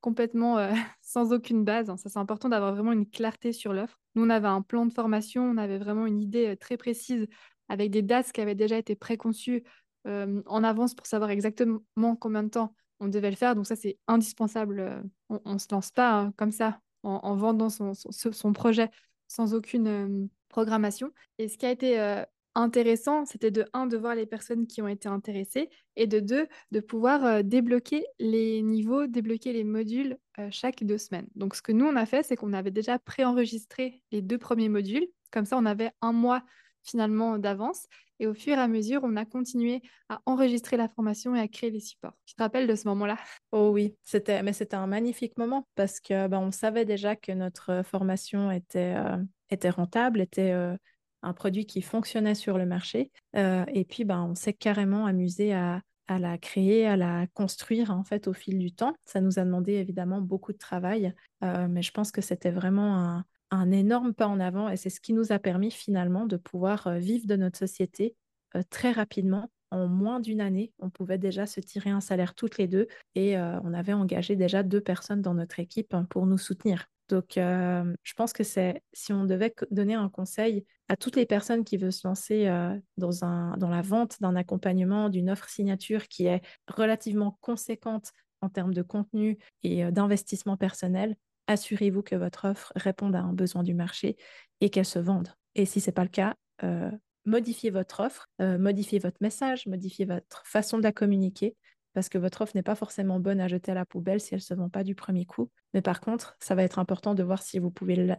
complètement 0.00 0.56
sans 1.02 1.32
aucune 1.32 1.64
base. 1.64 1.90
Hein. 1.90 1.96
Ça, 1.96 2.08
c'est 2.08 2.18
important 2.18 2.48
d'avoir 2.48 2.74
vraiment 2.74 2.92
une 2.92 3.08
clarté 3.08 3.52
sur 3.52 3.72
l'offre. 3.72 3.98
Nous, 4.14 4.24
on 4.24 4.30
avait 4.30 4.48
un 4.48 4.62
plan 4.62 4.86
de 4.86 4.92
formation, 4.92 5.42
on 5.42 5.56
avait 5.56 5.78
vraiment 5.78 6.06
une 6.06 6.20
idée 6.20 6.56
très 6.56 6.76
précise 6.76 7.26
avec 7.68 7.90
des 7.90 8.02
dates 8.02 8.32
qui 8.32 8.40
avaient 8.40 8.54
déjà 8.54 8.78
été 8.78 8.94
préconçues 8.96 9.64
en 10.06 10.64
avance 10.64 10.94
pour 10.94 11.06
savoir 11.06 11.28
exactement 11.28 12.16
combien 12.16 12.42
de 12.42 12.48
temps 12.48 12.74
on 13.00 13.08
devait 13.08 13.30
le 13.30 13.36
faire. 13.36 13.54
Donc 13.54 13.66
ça, 13.66 13.76
c'est 13.76 13.98
indispensable. 14.06 14.80
Euh, 14.80 15.02
on 15.44 15.54
ne 15.54 15.58
se 15.58 15.66
lance 15.70 15.90
pas 15.90 16.12
hein, 16.12 16.32
comme 16.36 16.52
ça 16.52 16.80
en, 17.02 17.36
vendant 17.36 17.68
son, 17.70 18.52
projet 18.52 18.90
sans 19.28 19.54
aucune 19.54 19.86
euh, 19.86 20.26
programmation. 20.48 21.12
Et 21.38 21.48
ce 21.48 21.56
qui 21.56 21.66
a 21.66 21.70
été 21.70 22.00
euh, 22.00 22.24
intéressant, 22.54 23.24
c'était 23.24 23.50
de, 23.50 23.64
un, 23.72 23.86
de 23.86 23.96
voir 23.96 24.14
les 24.14 24.26
personnes 24.26 24.66
qui 24.66 24.82
ont 24.82 24.88
été 24.88 25.08
intéressées 25.08 25.70
et 25.96 26.06
de 26.06 26.18
deux, 26.18 26.48
de 26.72 26.80
pouvoir 26.80 27.44
débloquer 27.44 28.04
les 28.18 28.62
niveaux, 28.62 29.06
débloquer 29.06 29.52
les 29.52 29.64
modules 29.64 30.18
chaque 30.50 30.82
deux 30.84 30.98
semaines. 30.98 31.28
Donc 31.36 31.54
ce 31.54 31.62
que 31.62 31.72
nous, 31.72 31.86
on 31.86 31.96
a 31.96 32.06
fait, 32.06 32.24
c'est 32.24 32.36
qu'on 32.36 32.52
avait 32.52 32.70
déjà 32.70 32.98
préenregistré 32.98 34.02
les 34.10 34.22
deux 34.22 34.38
premiers 34.38 34.68
modules. 34.68 35.06
Comme 35.30 35.44
ça, 35.44 35.56
on 35.56 35.66
avait 35.66 35.92
un 36.00 36.12
mois 36.12 36.42
finalement 36.82 37.38
d'avance. 37.38 37.86
Et 38.20 38.26
au 38.26 38.34
fur 38.34 38.54
et 38.54 38.60
à 38.60 38.68
mesure, 38.68 39.00
on 39.04 39.16
a 39.16 39.24
continué 39.24 39.82
à 40.08 40.20
enregistrer 40.26 40.76
la 40.76 40.88
formation 40.88 41.34
et 41.34 41.40
à 41.40 41.48
créer 41.48 41.70
les 41.70 41.80
supports. 41.80 42.14
Tu 42.26 42.34
te 42.34 42.42
rappelles 42.42 42.66
de 42.66 42.74
ce 42.74 42.88
moment-là? 42.88 43.16
Oh 43.52 43.70
oui, 43.72 43.94
c'était, 44.04 44.42
mais 44.42 44.52
c'était 44.52 44.76
un 44.76 44.86
magnifique 44.86 45.36
moment 45.38 45.66
parce 45.74 46.00
que 46.00 46.26
ben, 46.26 46.38
on 46.38 46.50
savait 46.50 46.84
déjà 46.84 47.16
que 47.16 47.32
notre 47.32 47.82
formation 47.84 48.50
était, 48.50 48.94
euh, 48.96 49.22
était 49.50 49.70
rentable, 49.70 50.20
était 50.20 50.52
euh, 50.52 50.76
un 51.22 51.32
produit 51.32 51.66
qui 51.66 51.82
fonctionnait 51.82 52.34
sur 52.34 52.58
le 52.58 52.66
marché. 52.66 53.10
Euh, 53.36 53.64
et 53.68 53.84
puis, 53.84 54.04
ben, 54.04 54.22
on 54.30 54.34
s'est 54.34 54.52
carrément 54.52 55.06
amusé 55.06 55.54
à, 55.54 55.82
la 56.08 56.38
créer, 56.38 56.86
à 56.86 56.96
la 56.96 57.26
construire 57.34 57.90
en 57.90 58.02
fait 58.02 58.28
au 58.28 58.32
fil 58.32 58.58
du 58.58 58.72
temps. 58.72 58.94
Ça 59.04 59.20
nous 59.20 59.38
a 59.38 59.44
demandé 59.44 59.74
évidemment 59.74 60.22
beaucoup 60.22 60.54
de 60.54 60.58
travail, 60.58 61.12
mais 61.42 61.82
je 61.82 61.90
pense 61.90 62.12
que 62.12 62.22
c'était 62.22 62.50
vraiment 62.50 62.96
un, 62.96 63.24
un 63.50 63.70
énorme 63.70 64.14
pas 64.14 64.26
en 64.26 64.40
avant 64.40 64.68
et 64.68 64.76
c'est 64.76 64.90
ce 64.90 65.00
qui 65.00 65.12
nous 65.12 65.32
a 65.32 65.38
permis 65.38 65.70
finalement 65.70 66.26
de 66.26 66.36
pouvoir 66.36 66.86
euh, 66.86 66.98
vivre 66.98 67.26
de 67.26 67.36
notre 67.36 67.58
société 67.58 68.14
euh, 68.56 68.62
très 68.70 68.92
rapidement. 68.92 69.50
En 69.70 69.86
moins 69.86 70.18
d'une 70.18 70.40
année, 70.40 70.72
on 70.78 70.88
pouvait 70.88 71.18
déjà 71.18 71.46
se 71.46 71.60
tirer 71.60 71.90
un 71.90 72.00
salaire 72.00 72.34
toutes 72.34 72.56
les 72.56 72.68
deux 72.68 72.88
et 73.14 73.36
euh, 73.36 73.60
on 73.64 73.74
avait 73.74 73.92
engagé 73.92 74.34
déjà 74.34 74.62
deux 74.62 74.80
personnes 74.80 75.20
dans 75.20 75.34
notre 75.34 75.60
équipe 75.60 75.92
hein, 75.92 76.06
pour 76.08 76.26
nous 76.26 76.38
soutenir. 76.38 76.86
Donc, 77.10 77.36
je 77.36 78.14
pense 78.18 78.34
que 78.34 78.44
c'est 78.44 78.82
si 78.92 79.14
on 79.14 79.24
devait 79.24 79.54
donner 79.70 79.94
un 79.94 80.10
conseil 80.10 80.66
à 80.88 80.96
toutes 80.96 81.16
les 81.16 81.24
personnes 81.24 81.64
qui 81.64 81.78
veulent 81.78 81.90
se 81.90 82.06
lancer 82.06 82.54
dans, 82.98 83.24
un, 83.24 83.56
dans 83.56 83.70
la 83.70 83.80
vente 83.80 84.20
d'un 84.20 84.36
accompagnement, 84.36 85.08
d'une 85.08 85.30
offre 85.30 85.48
signature 85.48 86.06
qui 86.08 86.26
est 86.26 86.42
relativement 86.66 87.38
conséquente 87.40 88.12
en 88.42 88.50
termes 88.50 88.74
de 88.74 88.82
contenu 88.82 89.38
et 89.62 89.90
d'investissement 89.90 90.58
personnel, 90.58 91.16
assurez-vous 91.48 92.02
que 92.02 92.14
votre 92.14 92.46
offre 92.46 92.72
réponde 92.76 93.16
à 93.16 93.20
un 93.20 93.32
besoin 93.32 93.64
du 93.64 93.74
marché 93.74 94.16
et 94.60 94.70
qu'elle 94.70 94.84
se 94.84 95.00
vende. 95.00 95.34
Et 95.56 95.66
si 95.66 95.80
ce 95.80 95.88
n'est 95.88 95.94
pas 95.94 96.04
le 96.04 96.10
cas, 96.10 96.36
euh, 96.62 96.90
modifiez 97.24 97.70
votre 97.70 98.00
offre, 98.00 98.28
euh, 98.40 98.58
modifiez 98.58 99.00
votre 99.00 99.18
message, 99.20 99.66
modifiez 99.66 100.04
votre 100.04 100.46
façon 100.46 100.78
de 100.78 100.82
la 100.82 100.92
communiquer, 100.92 101.56
parce 101.94 102.08
que 102.08 102.18
votre 102.18 102.42
offre 102.42 102.52
n'est 102.54 102.62
pas 102.62 102.74
forcément 102.74 103.18
bonne 103.18 103.40
à 103.40 103.48
jeter 103.48 103.72
à 103.72 103.74
la 103.74 103.84
poubelle 103.84 104.20
si 104.20 104.34
elle 104.34 104.38
ne 104.38 104.44
se 104.44 104.54
vend 104.54 104.68
pas 104.68 104.84
du 104.84 104.94
premier 104.94 105.24
coup. 105.24 105.50
Mais 105.74 105.82
par 105.82 106.00
contre, 106.00 106.36
ça 106.38 106.54
va 106.54 106.62
être 106.62 106.78
important 106.78 107.14
de 107.14 107.22
voir 107.22 107.42
si 107.42 107.58
vous 107.58 107.70
pouvez 107.70 108.16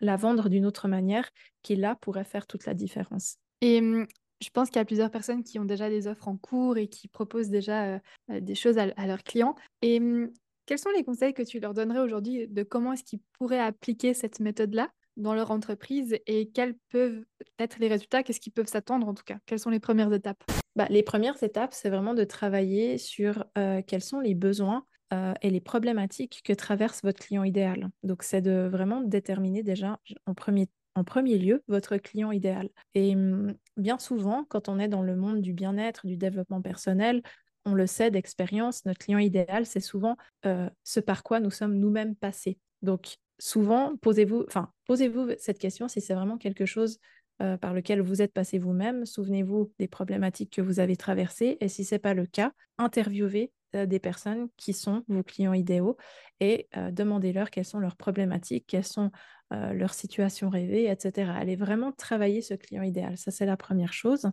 la, 0.00 0.16
vendre 0.16 0.48
d'une 0.48 0.66
autre 0.66 0.88
manière 0.88 1.30
qui, 1.62 1.76
là, 1.76 1.96
pourrait 2.00 2.24
faire 2.24 2.46
toute 2.46 2.66
la 2.66 2.74
différence. 2.74 3.36
Et 3.60 3.78
hum, 3.78 4.06
je 4.40 4.50
pense 4.50 4.68
qu'il 4.68 4.76
y 4.76 4.80
a 4.80 4.84
plusieurs 4.84 5.10
personnes 5.10 5.44
qui 5.44 5.58
ont 5.58 5.64
déjà 5.64 5.88
des 5.88 6.06
offres 6.06 6.28
en 6.28 6.36
cours 6.36 6.76
et 6.76 6.88
qui 6.88 7.08
proposent 7.08 7.50
déjà 7.50 7.94
euh, 7.94 8.40
des 8.40 8.54
choses 8.54 8.78
à, 8.78 8.88
à, 8.96 9.06
leurs 9.06 9.22
clients. 9.22 9.54
Et 9.82 9.98
hum, 9.98 10.30
quels 10.66 10.78
sont 10.78 10.90
les 10.96 11.04
conseils 11.04 11.34
que 11.34 11.42
tu 11.42 11.60
leur 11.60 11.74
donnerais 11.74 12.00
aujourd'hui 12.00 12.48
de 12.48 12.62
comment 12.62 12.92
est-ce 12.92 13.04
qu'ils 13.04 13.20
pourraient 13.38 13.58
appliquer 13.58 14.14
cette 14.14 14.40
méthode-là 14.40 14.90
dans 15.16 15.34
leur 15.34 15.50
entreprise 15.50 16.16
et 16.26 16.48
quels 16.50 16.74
peuvent 16.90 17.24
être 17.58 17.78
les 17.78 17.88
résultats 17.88 18.22
Qu'est-ce 18.22 18.40
qu'ils 18.40 18.52
peuvent 18.52 18.66
s'attendre 18.66 19.06
en 19.06 19.14
tout 19.14 19.24
cas? 19.24 19.38
Quelles 19.46 19.58
sont 19.58 19.70
les 19.70 19.80
premières 19.80 20.12
étapes? 20.12 20.42
Bah, 20.76 20.86
Les 20.90 21.02
premières 21.02 21.40
étapes, 21.42 21.72
c'est 21.72 21.90
vraiment 21.90 22.14
de 22.14 22.24
travailler 22.24 22.98
sur 22.98 23.44
euh, 23.58 23.80
quels 23.86 24.02
sont 24.02 24.20
les 24.20 24.34
besoins 24.34 24.84
euh, 25.12 25.34
et 25.42 25.50
les 25.50 25.60
problématiques 25.60 26.40
que 26.44 26.52
traverse 26.52 27.02
votre 27.02 27.20
client 27.20 27.44
idéal. 27.44 27.90
Donc, 28.02 28.22
c'est 28.22 28.40
de 28.40 28.68
vraiment 28.70 29.00
déterminer 29.02 29.62
déjà 29.62 30.00
en 30.26 30.34
premier, 30.34 30.68
en 30.96 31.04
premier 31.04 31.38
lieu 31.38 31.62
votre 31.68 31.96
client 31.96 32.32
idéal. 32.32 32.70
Et 32.94 33.14
hum, 33.14 33.54
bien 33.76 33.98
souvent, 33.98 34.44
quand 34.48 34.68
on 34.68 34.78
est 34.78 34.88
dans 34.88 35.02
le 35.02 35.14
monde 35.14 35.42
du 35.42 35.52
bien-être, 35.52 36.06
du 36.06 36.16
développement 36.16 36.60
personnel, 36.60 37.22
on 37.64 37.74
le 37.74 37.86
sait 37.86 38.10
d'expérience, 38.10 38.84
notre 38.84 38.98
client 38.98 39.18
idéal, 39.18 39.66
c'est 39.66 39.80
souvent 39.80 40.16
euh, 40.46 40.68
ce 40.82 41.00
par 41.00 41.22
quoi 41.22 41.40
nous 41.40 41.50
sommes 41.50 41.76
nous-mêmes 41.78 42.14
passés. 42.14 42.58
Donc, 42.82 43.16
souvent, 43.38 43.96
posez-vous, 43.96 44.44
enfin, 44.46 44.70
posez-vous 44.86 45.30
cette 45.38 45.58
question 45.58 45.88
si 45.88 46.00
c'est 46.00 46.14
vraiment 46.14 46.38
quelque 46.38 46.66
chose 46.66 46.98
euh, 47.42 47.56
par 47.56 47.74
lequel 47.74 48.00
vous 48.00 48.22
êtes 48.22 48.32
passé 48.32 48.58
vous-même. 48.58 49.06
Souvenez-vous 49.06 49.72
des 49.78 49.88
problématiques 49.88 50.52
que 50.52 50.60
vous 50.60 50.78
avez 50.78 50.96
traversées. 50.96 51.56
Et 51.60 51.68
si 51.68 51.84
ce 51.84 51.94
n'est 51.94 51.98
pas 51.98 52.14
le 52.14 52.26
cas, 52.26 52.52
interviewez 52.78 53.50
des 53.74 53.98
personnes 53.98 54.48
qui 54.56 54.72
sont 54.72 55.02
vos 55.08 55.22
clients 55.22 55.52
idéaux 55.52 55.96
et 56.40 56.68
demandez-leur 56.90 57.50
quelles 57.50 57.64
sont 57.64 57.78
leurs 57.78 57.96
problématiques, 57.96 58.66
quelles 58.66 58.84
sont 58.84 59.10
leurs 59.50 59.94
situations 59.94 60.48
rêvées, 60.48 60.90
etc. 60.90 61.30
Allez 61.32 61.56
vraiment 61.56 61.92
travailler 61.92 62.42
ce 62.42 62.54
client 62.54 62.82
idéal. 62.82 63.16
Ça, 63.16 63.30
c'est 63.30 63.46
la 63.46 63.56
première 63.56 63.92
chose. 63.92 64.30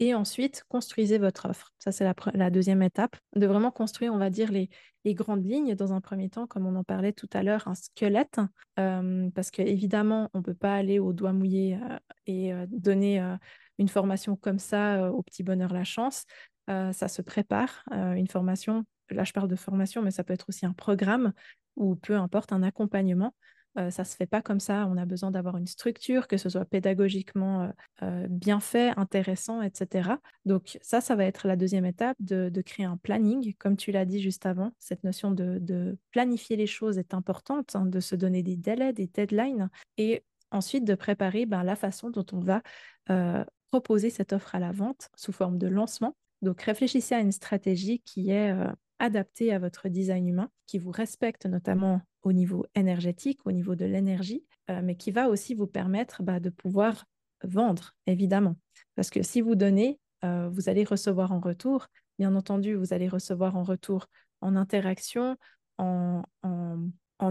Et 0.00 0.14
ensuite, 0.14 0.64
construisez 0.68 1.18
votre 1.18 1.46
offre. 1.46 1.74
Ça, 1.78 1.92
c'est 1.92 2.10
la, 2.34 2.50
deuxième 2.50 2.82
étape, 2.82 3.16
de 3.36 3.46
vraiment 3.46 3.70
construire, 3.70 4.14
on 4.14 4.18
va 4.18 4.30
dire, 4.30 4.50
les, 4.50 4.70
grandes 5.14 5.44
lignes 5.44 5.74
dans 5.74 5.92
un 5.92 6.00
premier 6.00 6.30
temps, 6.30 6.46
comme 6.46 6.66
on 6.66 6.74
en 6.74 6.84
parlait 6.84 7.12
tout 7.12 7.28
à 7.34 7.42
l'heure, 7.42 7.68
un 7.68 7.74
squelette, 7.74 8.40
euh, 8.78 9.28
parce 9.34 9.50
qu'évidemment, 9.50 10.30
on 10.32 10.38
ne 10.38 10.42
peut 10.42 10.54
pas 10.54 10.74
aller 10.74 10.98
au 10.98 11.12
doigt 11.12 11.34
mouillé 11.34 11.74
euh, 11.74 11.98
et 12.26 12.52
euh, 12.52 12.64
donner 12.70 13.22
une 13.78 13.88
formation 13.88 14.36
comme 14.36 14.58
ça 14.58 15.12
au 15.12 15.22
petit 15.22 15.42
bonheur 15.42 15.72
la 15.72 15.84
chance. 15.84 16.24
Ça 16.92 17.08
se 17.08 17.22
prépare, 17.22 17.84
une 17.90 18.28
formation. 18.28 18.84
Là, 19.10 19.24
je 19.24 19.32
parle 19.32 19.48
de 19.48 19.56
formation, 19.56 20.02
mais 20.02 20.10
ça 20.10 20.22
peut 20.22 20.32
être 20.32 20.48
aussi 20.48 20.66
un 20.66 20.72
programme 20.72 21.32
ou 21.76 21.96
peu 21.96 22.16
importe, 22.16 22.52
un 22.52 22.62
accompagnement. 22.62 23.34
Euh, 23.78 23.90
ça 23.90 24.02
ne 24.02 24.06
se 24.06 24.16
fait 24.16 24.26
pas 24.26 24.42
comme 24.42 24.60
ça. 24.60 24.86
On 24.88 24.96
a 24.96 25.06
besoin 25.06 25.30
d'avoir 25.30 25.56
une 25.56 25.66
structure, 25.66 26.26
que 26.26 26.36
ce 26.36 26.48
soit 26.48 26.64
pédagogiquement 26.64 27.62
euh, 27.62 27.68
euh, 28.02 28.26
bien 28.28 28.60
fait, 28.60 28.92
intéressant, 28.96 29.62
etc. 29.62 30.10
Donc 30.44 30.78
ça, 30.82 31.00
ça 31.00 31.14
va 31.14 31.24
être 31.24 31.46
la 31.46 31.56
deuxième 31.56 31.86
étape, 31.86 32.16
de, 32.20 32.50
créer 32.62 32.86
un 32.86 32.96
planning. 32.96 33.54
Comme 33.58 33.76
tu 33.76 33.92
l'as 33.92 34.04
dit 34.04 34.20
juste 34.20 34.44
avant, 34.44 34.72
cette 34.78 35.04
notion 35.04 35.30
de, 35.30 35.96
planifier 36.10 36.56
les 36.56 36.66
choses 36.66 36.98
est 36.98 37.14
importante, 37.14 37.76
hein, 37.76 37.86
de 37.86 38.00
se 38.00 38.16
donner 38.16 38.42
des 38.42 38.56
délais, 38.56 38.92
des 38.92 39.06
deadlines, 39.06 39.70
et 39.96 40.24
ensuite 40.50 40.84
de 40.84 40.94
préparer 40.94 41.46
ben, 41.46 41.62
la 41.62 41.76
façon 41.76 42.10
dont 42.10 42.26
on 42.32 42.40
va 42.40 42.62
proposer 43.70 44.10
cette 44.10 44.32
offre 44.32 44.54
à 44.54 44.58
la 44.58 44.72
vente 44.72 45.10
sous 45.16 45.32
forme 45.32 45.58
de 45.58 45.68
lancement. 45.68 46.16
Donc 46.42 46.62
réfléchissez 46.62 47.14
à 47.14 47.20
une 47.20 47.32
stratégie 47.32 48.00
qui 48.00 48.30
est 48.30 48.54
adaptée 49.00 49.52
à 49.52 49.58
votre 49.58 49.88
design 49.88 50.28
humain, 50.28 50.50
qui 50.66 50.78
vous 50.78 50.90
respecte 50.90 51.46
notamment 51.46 52.02
au 52.22 52.32
niveau 52.32 52.66
énergétique, 52.74 53.40
au 53.44 53.52
niveau 53.52 53.74
de 53.74 53.86
l'énergie, 53.86 54.44
euh, 54.70 54.80
mais 54.84 54.94
qui 54.94 55.10
va 55.10 55.28
aussi 55.28 55.54
vous 55.54 55.66
permettre 55.66 56.22
bah, 56.22 56.38
de 56.38 56.50
pouvoir 56.50 57.06
vendre, 57.42 57.94
évidemment. 58.06 58.56
Parce 58.94 59.10
que 59.10 59.22
si 59.22 59.40
vous 59.40 59.54
donnez, 59.54 59.98
euh, 60.22 60.50
vous 60.50 60.68
allez 60.68 60.84
recevoir 60.84 61.32
en 61.32 61.40
retour. 61.40 61.88
Bien 62.18 62.34
entendu, 62.34 62.74
vous 62.74 62.92
allez 62.92 63.08
recevoir 63.08 63.56
en 63.56 63.62
retour 63.62 64.06
en 64.42 64.54
interaction, 64.54 65.36
en, 65.78 66.22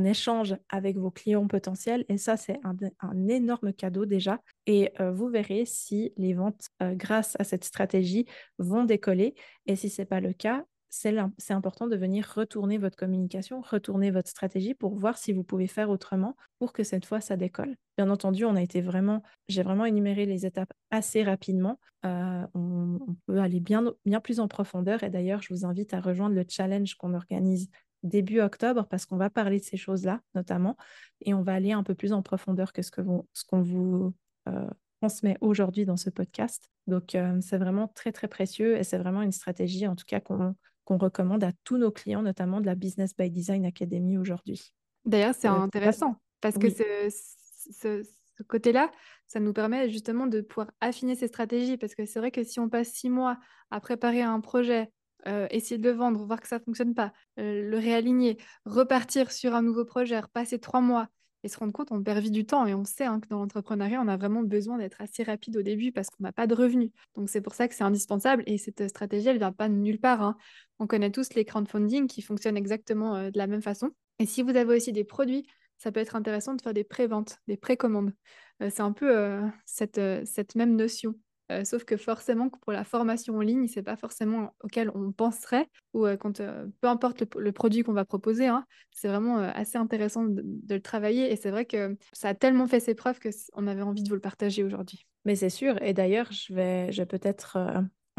échange 0.04 0.56
avec 0.70 0.98
vos 0.98 1.12
clients 1.12 1.48
potentiels. 1.48 2.06
Et 2.10 2.18
ça, 2.18 2.38
c'est 2.38 2.60
un, 2.64 3.28
énorme 3.28 3.74
cadeau 3.74 4.06
déjà. 4.06 4.40
Et 4.66 4.92
euh, 5.00 5.12
vous 5.12 5.28
verrez 5.28 5.66
si 5.66 6.14
les 6.18 6.34
ventes, 6.34 6.70
grâce 6.82 7.36
à 7.40 7.44
cette 7.44 7.64
stratégie, 7.64 8.26
vont 8.58 8.84
décoller. 8.84 9.36
Et 9.66 9.76
si 9.76 9.90
ce 9.90 10.02
n'est 10.02 10.06
pas 10.06 10.20
le 10.20 10.34
cas, 10.34 10.66
c'est 10.90 11.54
important 11.54 11.88
de 11.88 11.96
venir 11.96 12.28
retourner 12.36 12.78
votre 12.78 12.98
communication, 12.98 13.62
retourner 13.62 14.10
votre 14.12 14.30
stratégie 14.30 14.74
pour 14.74 14.96
voir 14.96 15.18
si 15.18 15.34
vous 15.34 15.44
pouvez 15.44 15.68
faire 15.68 15.90
autrement 15.90 16.36
pour 16.58 16.74
que 16.74 16.84
cette 16.84 17.06
fois 17.06 17.22
ça 17.22 17.38
décolle. 17.38 17.76
Bien 17.98 18.10
entendu, 18.10 18.46
on 18.46 18.56
a 18.56 18.62
été 18.62 18.82
vraiment, 18.82 19.22
j'ai 19.48 19.62
vraiment 19.62 19.86
énuméré 19.86 20.26
les 20.26 20.46
étapes 20.46 20.74
assez 20.90 21.24
rapidement. 21.24 21.80
Euh, 22.06 22.46
on, 22.56 22.98
peut 23.28 23.40
aller 23.40 23.60
bien 23.60 23.94
plus 24.24 24.40
en 24.40 24.48
profondeur 24.48 25.04
et 25.04 25.10
d'ailleurs, 25.10 25.42
je 25.42 25.54
vous 25.54 25.66
invite 25.66 25.94
à 25.94 26.02
rejoindre 26.02 26.36
le 26.36 26.46
challenge 26.48 26.96
qu'on 26.96 27.14
organise 27.14 27.70
début 28.04 28.40
octobre 28.40 28.88
parce 28.90 29.06
qu'on 29.06 29.18
va 29.18 29.30
parler 29.30 29.60
de 29.60 29.64
ces 29.64 29.78
choses-là 29.78 30.22
notamment 30.36 30.78
et 31.22 31.34
on 31.34 31.42
va 31.42 31.54
aller 31.54 31.74
un 31.74 31.84
peu 31.84 31.96
plus 31.96 32.14
en 32.14 32.22
profondeur 32.22 32.72
que 32.74 32.82
ce 32.82 32.92
qu'on 32.92 33.28
ce 33.34 33.44
qu'on 33.44 33.62
vous 33.62 34.14
euh, 34.48 34.68
transmet 35.00 35.38
aujourd'hui 35.42 35.86
dans 35.86 35.98
ce 35.98 36.10
podcast. 36.10 36.70
Donc, 36.88 37.16
euh, 37.16 37.40
c'est 37.42 37.58
vraiment 37.58 37.88
très, 37.88 38.12
très 38.12 38.28
précieux 38.28 38.78
et 38.78 38.84
c'est 38.84 38.98
vraiment 38.98 39.22
une 39.22 39.32
stratégie, 39.32 39.88
en 39.88 39.96
tout 39.96 40.06
cas, 40.06 40.20
qu'on 40.20 40.56
recommande 40.88 41.44
à 41.44 41.52
tous 41.64 41.78
nos 41.78 41.92
clients, 41.92 42.22
notamment 42.22 42.62
de 42.62 42.66
la 42.66 42.76
Business 42.76 43.16
by 43.16 43.30
Design 43.30 43.66
Academy 43.66 44.18
aujourd'hui. 44.18 44.74
D'ailleurs, 45.06 45.36
c'est 45.36 45.48
euh, 45.48 45.52
intéressant 45.52 46.16
parce 46.42 46.58
que 46.58 46.70
ce, 46.70 48.04
côté-là, 48.48 48.90
ça 49.28 49.40
nous 49.40 49.54
permet 49.54 49.90
justement 49.90 50.26
de 50.26 50.42
pouvoir 50.42 50.72
affiner 50.82 51.16
ces 51.16 51.28
stratégies 51.28 51.78
parce 51.78 51.94
que 51.94 52.06
c'est 52.06 52.20
vrai 52.20 52.32
que 52.32 52.44
si 52.44 52.60
on 52.60 52.70
passe 52.70 52.90
six 52.90 53.10
mois 53.10 53.38
à 53.70 53.80
préparer 53.80 54.22
un 54.22 54.40
projet, 54.40 54.92
euh, 55.28 55.48
essayer 55.52 55.78
de 55.78 55.90
le 55.90 55.96
vendre, 55.96 56.24
voir 56.26 56.42
que 56.42 56.48
ça 56.48 56.60
ne 56.60 56.64
fonctionne 56.64 56.94
pas, 56.94 57.14
le 57.38 57.78
réaligner, 57.78 58.38
repartir 58.66 59.32
sur 59.32 59.56
un 59.56 59.62
nouveau 59.62 59.86
projet, 59.86 60.20
repasser 60.20 60.60
trois 60.60 60.82
mois, 60.82 61.10
et 61.44 61.48
se 61.48 61.58
rendre 61.58 61.72
compte, 61.72 61.92
on 61.92 62.04
perd 62.04 62.20
vite 62.20 62.34
du 62.34 62.46
temps 62.46 62.66
et 62.66 62.74
on 62.74 62.84
sait 62.84 63.06
hein, 63.06 63.20
que 63.20 63.28
dans 63.28 63.40
l'entrepreneuriat, 63.40 64.02
on 64.02 64.08
a 64.08 64.18
vraiment 64.18 64.44
besoin 64.44 64.78
d'être 64.78 65.02
assez 65.02 65.24
rapide 65.24 65.58
au 65.58 65.62
début 65.62 65.92
parce 65.92 66.10
qu'on 66.10 66.24
n'a 66.24 66.32
pas 66.32 66.48
de 66.48 66.54
revenus. 66.54 66.92
Donc 67.16 67.30
c'est 67.30 67.42
pour 67.42 67.54
ça 67.54 67.68
que 67.68 67.76
c'est 67.76 67.84
indispensable 67.84 68.44
et 68.46 68.58
cette 68.58 68.88
stratégie, 68.90 69.28
elle 69.28 69.36
ne 69.36 69.40
vient 69.40 69.52
pas 69.52 69.70
de 69.70 69.74
nulle 69.74 70.00
part. 70.00 70.22
Hein. 70.22 70.36
On 70.80 70.88
connaît 70.88 71.12
tous 71.12 71.34
les 71.36 71.46
crowdfunding 71.46 72.08
qui 72.08 72.22
fonctionnent 72.22 72.58
exactement 72.58 73.16
euh, 73.16 73.32
de 73.32 73.38
la 73.38 73.48
même 73.48 73.62
façon. 73.62 73.92
Et 74.20 74.26
si 74.26 74.42
vous 74.42 74.56
avez 74.56 74.76
aussi 74.76 74.92
des 74.92 75.06
produits, 75.06 75.48
ça 75.78 75.94
peut 75.94 76.02
être 76.02 76.16
intéressant 76.16 76.56
de 76.56 76.62
faire 76.62 76.74
des 76.74 76.84
pré-ventes, 76.84 77.38
des 77.48 77.56
précommandes. 77.56 78.14
Euh, 78.62 78.70
c'est 78.70 78.82
un 78.82 78.92
peu 78.92 79.18
euh, 79.18 79.48
cette, 79.66 80.02
cette 80.26 80.56
même 80.56 80.76
notion. 80.76 81.16
Euh, 81.52 81.64
sauf 81.64 81.84
que 81.84 81.98
forcément, 81.98 82.50
pour 82.50 82.72
la 82.72 82.84
formation 82.84 83.36
en 83.36 83.42
ligne, 83.42 83.68
c'est 83.68 83.82
pas 83.82 83.96
forcément 83.96 84.54
auquel 84.62 84.92
on 84.94 85.12
penserait, 85.12 85.68
ou 85.94 86.06
euh, 86.06 86.16
quand, 86.16 86.40
euh, 86.42 86.68
peu 86.82 86.88
importe 86.88 87.24
le, 87.36 87.52
produit 87.52 87.84
qu'on 87.84 87.94
va 87.94 88.06
proposer, 88.06 88.48
hein, 88.48 88.66
c'est 88.92 89.08
vraiment 89.08 89.38
assez 89.38 89.78
intéressant 89.78 90.26
de, 90.26 90.44
le 90.70 90.82
travailler. 90.82 91.32
Et 91.32 91.36
c'est 91.36 91.50
vrai 91.50 91.66
que 91.66 91.98
ça 92.14 92.30
a 92.30 92.34
tellement 92.36 92.68
fait 92.68 92.80
ses 92.80 92.94
preuves 92.94 93.20
qu'on 93.20 93.68
avait 93.68 93.82
envie 93.82 94.04
de 94.04 94.10
vous 94.10 94.16
le 94.16 94.22
partager 94.22 94.64
aujourd'hui. 94.64 95.06
Mais 95.26 95.36
c'est 95.36 95.50
sûr. 95.50 95.82
Et 95.82 95.94
d'ailleurs, 95.94 96.32
je 96.32 96.54
vais, 96.54 96.92
je 96.92 97.02
vais 97.02 97.08
peut-être 97.08 97.58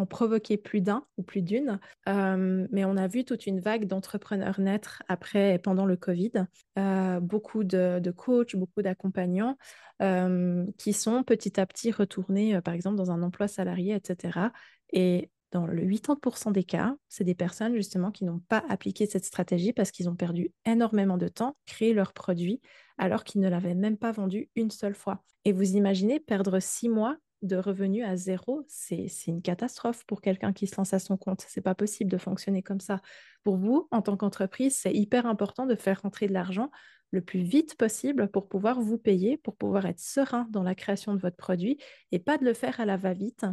en 0.00 0.06
provoquer 0.06 0.56
plus 0.56 0.80
d'un 0.80 1.04
ou 1.18 1.22
plus 1.22 1.42
d'une. 1.42 1.78
Euh, 2.08 2.66
mais 2.70 2.84
on 2.84 2.96
a 2.96 3.06
vu 3.06 3.24
toute 3.24 3.46
une 3.46 3.60
vague 3.60 3.86
d'entrepreneurs 3.86 4.58
naître 4.58 5.02
après 5.08 5.54
et 5.54 5.58
pendant 5.58 5.84
le 5.84 5.96
Covid. 5.96 6.46
Euh, 6.78 7.20
beaucoup 7.20 7.64
de, 7.64 8.10
coachs, 8.16 8.56
beaucoup 8.56 8.82
d'accompagnants 8.82 9.56
euh, 10.02 10.64
qui 10.78 10.92
sont 10.92 11.22
petit 11.22 11.60
à 11.60 11.66
petit 11.66 11.92
retournés, 11.92 12.60
par 12.62 12.74
exemple, 12.74 12.96
dans 12.96 13.10
un 13.10 13.22
emploi 13.22 13.46
salarié, 13.46 13.94
etc. 13.94 14.50
Et 14.92 15.30
dans 15.52 15.66
le 15.66 15.84
80% 15.84 16.52
des 16.52 16.64
cas, 16.64 16.94
c'est 17.08 17.24
des 17.24 17.34
personnes 17.34 17.74
justement 17.74 18.10
qui 18.10 18.24
n'ont 18.24 18.38
pas 18.48 18.64
appliqué 18.68 19.06
cette 19.06 19.24
stratégie 19.24 19.72
parce 19.72 19.90
qu'ils 19.90 20.08
ont 20.08 20.14
perdu 20.14 20.52
énormément 20.64 21.18
de 21.18 21.28
temps, 21.28 21.56
créé 21.66 21.92
leurs 21.92 22.12
produits 22.12 22.60
alors 22.98 23.24
qu'ils 23.24 23.40
ne 23.40 23.48
l'avaient 23.48 23.74
même 23.74 23.96
pas 23.96 24.12
vendu 24.12 24.48
une 24.54 24.70
seule 24.70 24.94
fois. 24.94 25.24
Et 25.44 25.52
vous 25.52 25.76
imaginez 25.76 26.20
perdre 26.20 26.60
six 26.60 26.88
mois 26.88 27.16
de 27.42 27.56
revenus 27.56 28.04
à 28.04 28.16
zéro, 28.16 28.64
c'est 28.68 29.08
une 29.26 29.42
catastrophe 29.42 30.04
pour 30.06 30.20
quelqu'un 30.20 30.52
qui 30.52 30.66
se 30.66 30.76
lance 30.76 30.92
à 30.92 30.98
son 30.98 31.16
compte. 31.16 31.44
C'est 31.48 31.60
pas 31.60 31.74
possible 31.74 32.10
de 32.10 32.18
fonctionner 32.18 32.62
comme 32.62 32.80
ça. 32.80 33.00
Pour 33.44 33.56
vous, 33.56 33.88
en 33.90 34.02
tant 34.02 34.16
qu'entreprise, 34.16 34.76
c'est 34.76 34.92
hyper 34.92 35.26
important 35.26 35.66
de 35.66 35.74
faire 35.74 36.02
rentrer 36.02 36.26
de 36.26 36.32
l'argent 36.32 36.70
le 37.12 37.22
plus 37.22 37.40
vite 37.40 37.76
possible 37.76 38.30
pour 38.30 38.48
pouvoir 38.48 38.80
vous 38.80 38.98
payer, 38.98 39.36
pour 39.36 39.56
pouvoir 39.56 39.86
être 39.86 40.00
serein 40.00 40.46
dans 40.50 40.62
la 40.62 40.74
création 40.74 41.14
de 41.14 41.20
votre 41.20 41.36
produit 41.36 41.78
et 42.12 42.18
pas 42.18 42.38
de 42.38 42.44
le 42.44 42.54
faire 42.54 42.78
à 42.80 42.84
la 42.84 42.96
va-vite 42.96 43.46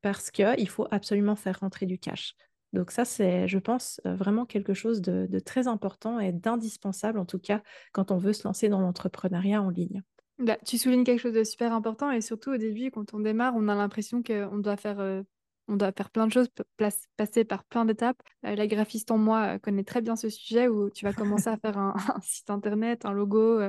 parce 0.00 0.30
qu'il 0.30 0.68
faut 0.68 0.88
absolument 0.90 1.36
faire 1.36 1.60
rentrer 1.60 1.86
du 1.86 1.98
cash. 1.98 2.34
Donc 2.72 2.90
ça, 2.90 3.04
c'est, 3.04 3.48
je 3.48 3.58
pense, 3.58 4.00
euh, 4.06 4.14
vraiment 4.14 4.46
quelque 4.46 4.72
chose 4.72 5.02
de, 5.02 5.26
de 5.28 5.38
très 5.38 5.68
important 5.68 6.18
et 6.18 6.32
d'indispensable, 6.32 7.18
en 7.18 7.26
tout 7.26 7.38
cas, 7.38 7.62
quand 7.92 8.10
on 8.10 8.16
veut 8.16 8.32
se 8.32 8.48
lancer 8.48 8.68
dans 8.70 8.80
l'entrepreneuriat 8.80 9.60
en 9.60 9.68
ligne. 9.68 10.02
Bah, 10.42 10.58
tu 10.66 10.76
soulignes 10.76 11.04
quelque 11.04 11.20
chose 11.20 11.34
de 11.34 11.44
super 11.44 11.72
important 11.72 12.10
et 12.10 12.20
surtout 12.20 12.50
au 12.50 12.56
début, 12.56 12.90
quand 12.90 13.14
on 13.14 13.20
démarre, 13.20 13.54
on 13.56 13.68
a 13.68 13.76
l'impression 13.76 14.24
qu'on 14.24 14.58
doit 14.58 14.76
faire, 14.76 14.98
euh, 14.98 15.22
on 15.68 15.76
doit 15.76 15.92
faire 15.92 16.10
plein 16.10 16.26
de 16.26 16.32
choses, 16.32 16.48
passer 17.16 17.44
par 17.44 17.62
plein 17.62 17.84
d'étapes. 17.84 18.20
Euh, 18.44 18.56
la 18.56 18.66
graphiste 18.66 19.12
en 19.12 19.18
moi 19.18 19.54
euh, 19.54 19.58
connaît 19.58 19.84
très 19.84 20.00
bien 20.00 20.16
ce 20.16 20.28
sujet 20.28 20.66
où 20.66 20.90
tu 20.90 21.04
vas 21.04 21.12
commencer 21.12 21.48
à 21.48 21.56
faire 21.58 21.78
un, 21.78 21.94
site 22.22 22.50
internet, 22.50 23.04
un 23.04 23.12
logo, 23.12 23.60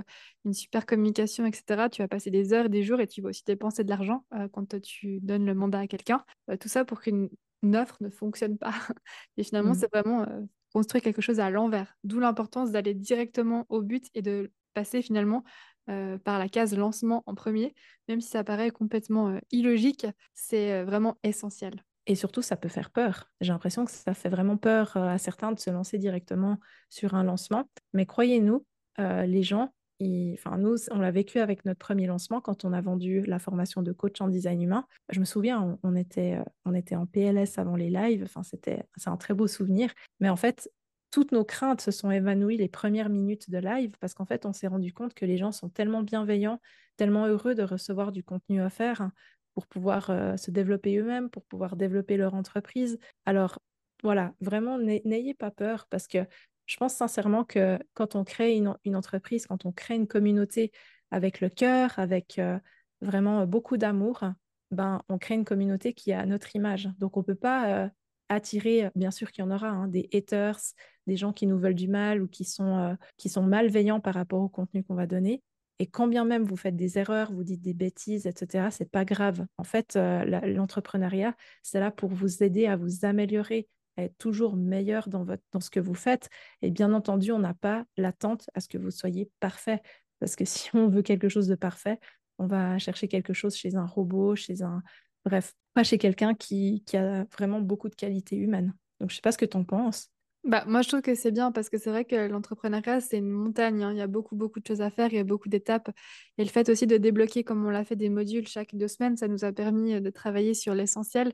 une 0.45 0.53
super 0.53 0.87
communication, 0.87 1.45
etc. 1.45 1.89
Tu 1.91 2.01
vas 2.01 2.07
passer 2.07 2.31
des 2.31 2.53
heures, 2.53 2.69
des 2.69 2.81
jours 2.81 2.99
et 2.99 3.07
tu 3.07 3.21
vas 3.21 3.29
aussi 3.29 3.43
dépenser 3.45 3.83
de 3.83 3.89
l'argent 3.89 4.25
quand 4.51 4.81
tu 4.81 5.19
donnes 5.21 5.45
le 5.45 5.53
mandat 5.53 5.81
à 5.81 5.87
quelqu'un. 5.87 6.25
tout 6.59 6.69
ça 6.69 6.85
pour 6.85 7.01
qu'une 7.01 7.29
offre 7.75 7.97
ne 8.01 8.09
fonctionne 8.09 8.57
pas. 8.57 8.73
Et 9.37 9.43
finalement, 9.43 9.73
mmh. 9.73 9.75
c'est 9.75 9.93
vraiment 9.93 10.25
construire 10.73 11.03
quelque 11.03 11.21
chose 11.21 11.39
à 11.39 11.51
l'envers. 11.51 11.95
D'où 12.03 12.19
l'importance 12.19 12.71
d'aller 12.71 12.95
directement 12.95 13.67
au 13.69 13.83
but 13.83 14.07
et 14.15 14.23
de 14.23 14.51
passer 14.73 15.01
finalement 15.01 15.43
euh, 15.89 16.17
par 16.17 16.39
la 16.39 16.47
case 16.47 16.75
lancement 16.77 17.23
en 17.25 17.35
premier, 17.35 17.75
même 18.07 18.21
si 18.21 18.29
ça 18.29 18.43
paraît 18.43 18.71
complètement 18.71 19.29
euh, 19.29 19.39
illogique, 19.51 20.07
c'est 20.33 20.71
euh, 20.71 20.85
vraiment 20.85 21.17
essentiel. 21.23 21.83
Et 22.07 22.15
surtout, 22.15 22.41
ça 22.41 22.55
peut 22.55 22.69
faire 22.69 22.89
peur. 22.89 23.31
J'ai 23.41 23.51
l'impression 23.51 23.83
que 23.83 23.91
ça 23.91 24.13
fait 24.13 24.29
vraiment 24.29 24.57
peur 24.57 24.95
à 24.97 25.17
certains 25.17 25.51
de 25.51 25.59
se 25.59 25.69
lancer 25.69 25.97
directement 25.97 26.57
sur 26.89 27.15
un 27.15 27.23
lancement. 27.23 27.69
Mais 27.93 28.05
croyez-nous, 28.05 28.65
les 28.97 29.41
gens, 29.41 29.73
nous, 30.01 30.75
on 30.91 30.99
l'a 30.99 31.11
vécu 31.11 31.39
avec 31.39 31.63
notre 31.63 31.79
premier 31.79 32.05
lancement 32.07 32.41
quand 32.41 32.65
on 32.65 32.73
a 32.73 32.81
vendu 32.81 33.21
la 33.21 33.39
formation 33.39 33.81
de 33.81 33.93
coach 33.93 34.19
en 34.19 34.27
design 34.27 34.61
humain. 34.61 34.85
Je 35.11 35.21
me 35.21 35.25
souviens, 35.25 35.77
on, 35.81 35.95
était, 35.95 36.39
on 36.65 36.73
était 36.73 36.95
en 36.95 37.05
PLS 37.05 37.57
avant 37.57 37.77
les 37.77 37.89
lives. 37.89 38.27
C'était, 38.43 38.83
c'est 38.97 39.09
un 39.09 39.15
très 39.15 39.33
beau 39.33 39.47
souvenir. 39.47 39.93
Mais 40.19 40.27
en 40.27 40.35
fait, 40.35 40.69
toutes 41.13 41.31
nos 41.31 41.45
craintes 41.45 41.79
se 41.79 41.91
sont 41.91 42.09
évanouies 42.09 42.57
les 42.57 42.67
premières 42.67 43.09
minutes 43.09 43.51
de 43.51 43.59
live 43.59 43.91
parce 43.99 44.15
qu'en 44.15 44.25
fait, 44.25 44.47
on 44.47 44.51
s'est 44.51 44.65
rendu 44.65 44.91
compte 44.93 45.13
que 45.13 45.25
les 45.25 45.37
gens 45.37 45.51
sont 45.51 45.69
tellement 45.69 46.01
bienveillants, 46.01 46.59
tellement 46.97 47.27
heureux 47.27 47.53
de 47.53 47.61
recevoir 47.61 48.11
du 48.11 48.23
contenu 48.23 48.63
offert 48.63 49.11
pour 49.53 49.67
pouvoir 49.67 50.09
euh, 50.09 50.37
se 50.37 50.49
développer 50.49 50.97
eux-mêmes, 50.97 51.29
pour 51.29 51.45
pouvoir 51.45 51.75
développer 51.75 52.17
leur 52.17 52.33
entreprise. 52.33 52.97
Alors, 53.27 53.59
voilà, 54.01 54.33
vraiment, 54.41 54.79
n'ayez 54.79 55.35
pas 55.35 55.51
peur 55.51 55.85
parce 55.91 56.07
que 56.07 56.25
je 56.65 56.77
pense 56.77 56.95
sincèrement 56.95 57.43
que 57.43 57.77
quand 57.93 58.15
on 58.15 58.23
crée 58.23 58.55
une, 58.55 58.95
entreprise, 58.95 59.45
quand 59.45 59.67
on 59.67 59.71
crée 59.71 59.93
une 59.93 60.07
communauté 60.07 60.71
avec 61.11 61.41
le 61.41 61.49
cœur, 61.49 61.99
avec 61.99 62.39
euh, 62.39 62.57
vraiment 63.01 63.45
beaucoup 63.45 63.77
d'amour, 63.77 64.23
ben, 64.71 65.03
on 65.09 65.19
crée 65.19 65.35
une 65.35 65.45
communauté 65.45 65.93
qui 65.93 66.11
a 66.11 66.25
notre 66.25 66.55
image. 66.55 66.89
Donc, 66.97 67.17
on 67.17 67.19
ne 67.19 67.25
peut 67.25 67.35
pas 67.35 67.67
euh, 67.83 67.89
attirer, 68.33 68.89
bien 68.95 69.11
sûr 69.11 69.31
qu'il 69.31 69.43
y 69.43 69.47
en 69.47 69.51
aura, 69.51 69.69
hein, 69.69 69.87
des 69.87 70.09
haters, 70.13 70.59
des 71.07 71.15
gens 71.15 71.33
qui 71.33 71.47
nous 71.47 71.57
veulent 71.57 71.75
du 71.75 71.87
mal 71.87 72.21
ou 72.21 72.27
qui 72.27 72.45
sont, 72.45 72.77
euh, 72.77 72.95
qui 73.17 73.29
sont 73.29 73.43
malveillants 73.43 73.99
par 73.99 74.13
rapport 74.13 74.41
au 74.41 74.49
contenu 74.49 74.83
qu'on 74.83 74.95
va 74.95 75.07
donner. 75.07 75.41
Et 75.79 75.87
quand 75.87 76.07
bien 76.07 76.23
même 76.23 76.43
vous 76.43 76.55
faites 76.55 76.75
des 76.75 76.97
erreurs, 76.97 77.33
vous 77.33 77.43
dites 77.43 77.61
des 77.61 77.73
bêtises, 77.73 78.27
etc., 78.27 78.67
c'est 78.71 78.89
pas 78.89 79.05
grave. 79.05 79.45
En 79.57 79.63
fait, 79.63 79.95
euh, 79.95 80.23
l'entrepreneuriat, 80.45 81.35
c'est 81.61 81.79
là 81.79 81.91
pour 81.91 82.09
vous 82.09 82.43
aider 82.43 82.67
à 82.67 82.75
vous 82.77 83.05
améliorer, 83.05 83.67
à 83.97 84.03
être 84.03 84.17
toujours 84.17 84.55
meilleur 84.55 85.09
dans, 85.09 85.23
votre, 85.23 85.43
dans 85.51 85.59
ce 85.59 85.69
que 85.69 85.79
vous 85.79 85.95
faites. 85.95 86.29
Et 86.61 86.71
bien 86.71 86.93
entendu, 86.93 87.31
on 87.31 87.39
n'a 87.39 87.53
pas 87.53 87.85
l'attente 87.97 88.49
à 88.53 88.59
ce 88.59 88.67
que 88.67 88.77
vous 88.77 88.91
soyez 88.91 89.29
parfait. 89.39 89.81
Parce 90.19 90.35
que 90.35 90.45
si 90.45 90.69
on 90.75 90.87
veut 90.87 91.01
quelque 91.01 91.27
chose 91.29 91.47
de 91.47 91.55
parfait, 91.55 91.99
on 92.39 92.47
va 92.47 92.77
chercher 92.79 93.07
quelque 93.07 93.33
chose 93.33 93.55
chez 93.55 93.75
un 93.75 93.85
robot, 93.85 94.35
chez 94.35 94.61
un... 94.63 94.83
Bref, 95.25 95.53
pas 95.73 95.83
chez 95.83 95.97
quelqu'un 95.97 96.33
qui, 96.33 96.83
qui 96.85 96.97
a 96.97 97.25
vraiment 97.31 97.61
beaucoup 97.61 97.89
de 97.89 97.95
qualités 97.95 98.35
humaines. 98.35 98.73
Donc, 98.99 99.09
je 99.09 99.15
sais 99.15 99.21
pas 99.21 99.31
ce 99.31 99.37
que 99.37 99.45
tu 99.45 99.57
en 99.57 99.63
penses. 99.63 100.09
Bah, 100.43 100.65
moi, 100.67 100.81
je 100.81 100.89
trouve 100.89 101.01
que 101.01 101.15
c'est 101.15 101.31
bien 101.31 101.53
parce 101.53 101.69
que 101.69 101.77
c'est 101.77 101.89
vrai 101.89 102.03
que 102.03 102.27
l'entrepreneuriat, 102.27 102.99
c'est 102.99 103.17
une 103.17 103.29
montagne. 103.29 103.81
hein. 103.81 103.91
Il 103.93 103.97
y 103.97 104.01
a 104.01 104.07
beaucoup, 104.07 104.35
beaucoup 104.35 104.59
de 104.59 104.67
choses 104.67 104.81
à 104.81 104.89
faire, 104.89 105.07
il 105.13 105.15
y 105.15 105.19
a 105.19 105.23
beaucoup 105.23 105.47
d'étapes. 105.47 105.89
Et 106.37 106.43
le 106.43 106.49
fait 106.49 106.67
aussi 106.67 106.85
de 106.85 106.97
débloquer, 106.97 107.45
comme 107.45 107.65
on 107.65 107.69
l'a 107.69 107.85
fait, 107.85 107.95
des 107.95 108.09
modules 108.09 108.47
chaque 108.47 108.75
deux 108.75 108.89
semaines, 108.89 109.15
ça 109.15 109.29
nous 109.29 109.45
a 109.45 109.53
permis 109.53 109.93
euh, 109.93 109.99
de 110.01 110.09
travailler 110.09 110.53
sur 110.53 110.75
l'essentiel 110.75 111.31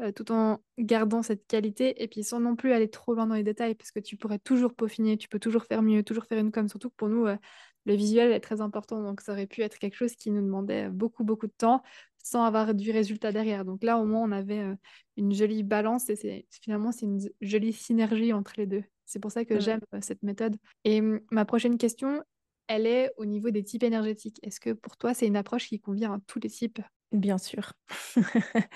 euh, 0.00 0.12
tout 0.12 0.30
en 0.30 0.60
gardant 0.78 1.22
cette 1.22 1.46
qualité 1.48 2.02
et 2.02 2.08
puis 2.08 2.22
sans 2.22 2.40
non 2.40 2.54
plus 2.56 2.72
aller 2.72 2.88
trop 2.88 3.14
loin 3.14 3.26
dans 3.26 3.34
les 3.34 3.42
détails 3.42 3.74
parce 3.74 3.90
que 3.90 4.00
tu 4.00 4.16
pourrais 4.16 4.38
toujours 4.38 4.74
peaufiner, 4.74 5.18
tu 5.18 5.28
peux 5.28 5.40
toujours 5.40 5.64
faire 5.64 5.82
mieux, 5.82 6.04
toujours 6.04 6.24
faire 6.24 6.38
une 6.38 6.52
com. 6.52 6.68
Surtout 6.68 6.88
que 6.90 6.96
pour 6.96 7.08
nous, 7.08 7.26
euh, 7.26 7.36
le 7.84 7.94
visuel 7.94 8.32
est 8.32 8.40
très 8.40 8.60
important. 8.60 9.02
Donc, 9.02 9.20
ça 9.20 9.32
aurait 9.32 9.46
pu 9.46 9.62
être 9.62 9.78
quelque 9.78 9.96
chose 9.96 10.14
qui 10.14 10.30
nous 10.30 10.42
demandait 10.42 10.88
beaucoup, 10.88 11.24
beaucoup 11.24 11.46
de 11.46 11.54
temps 11.56 11.82
sans 12.22 12.44
avoir 12.44 12.74
du 12.74 12.90
résultat 12.90 13.32
derrière. 13.32 13.64
Donc 13.64 13.82
là, 13.82 13.98
au 13.98 14.04
moins, 14.04 14.22
on 14.22 14.32
avait 14.32 14.60
euh, 14.60 14.74
une 15.16 15.34
jolie 15.34 15.62
balance 15.62 16.08
et 16.08 16.16
c'est 16.16 16.46
finalement, 16.50 16.92
c'est 16.92 17.06
une 17.06 17.20
jolie 17.40 17.72
synergie 17.72 18.32
entre 18.32 18.52
les 18.56 18.66
deux. 18.66 18.84
C'est 19.06 19.18
pour 19.18 19.32
ça 19.32 19.44
que 19.44 19.60
j'aime 19.60 19.80
euh, 19.94 19.98
cette 20.00 20.22
méthode. 20.22 20.56
Et 20.84 21.00
hum, 21.00 21.20
ma 21.30 21.44
prochaine 21.44 21.76
question, 21.78 22.22
elle 22.68 22.86
est 22.86 23.10
au 23.16 23.24
niveau 23.24 23.50
des 23.50 23.64
types 23.64 23.82
énergétiques. 23.82 24.38
Est-ce 24.42 24.60
que 24.60 24.72
pour 24.72 24.96
toi, 24.96 25.14
c'est 25.14 25.26
une 25.26 25.36
approche 25.36 25.68
qui 25.68 25.80
convient 25.80 26.14
à 26.14 26.18
tous 26.26 26.38
les 26.38 26.48
types? 26.48 26.80
Bien 27.12 27.36
sûr. 27.36 27.74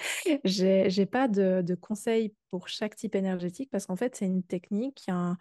J'ai 0.44 0.88
n'ai 0.94 1.06
pas 1.06 1.26
de, 1.26 1.62
de 1.62 1.74
conseils 1.74 2.34
pour 2.50 2.68
chaque 2.68 2.94
type 2.94 3.14
énergétique 3.14 3.70
parce 3.70 3.86
qu'en 3.86 3.96
fait, 3.96 4.14
c'est 4.14 4.26
une 4.26 4.42
technique, 4.42 5.04
un, 5.08 5.38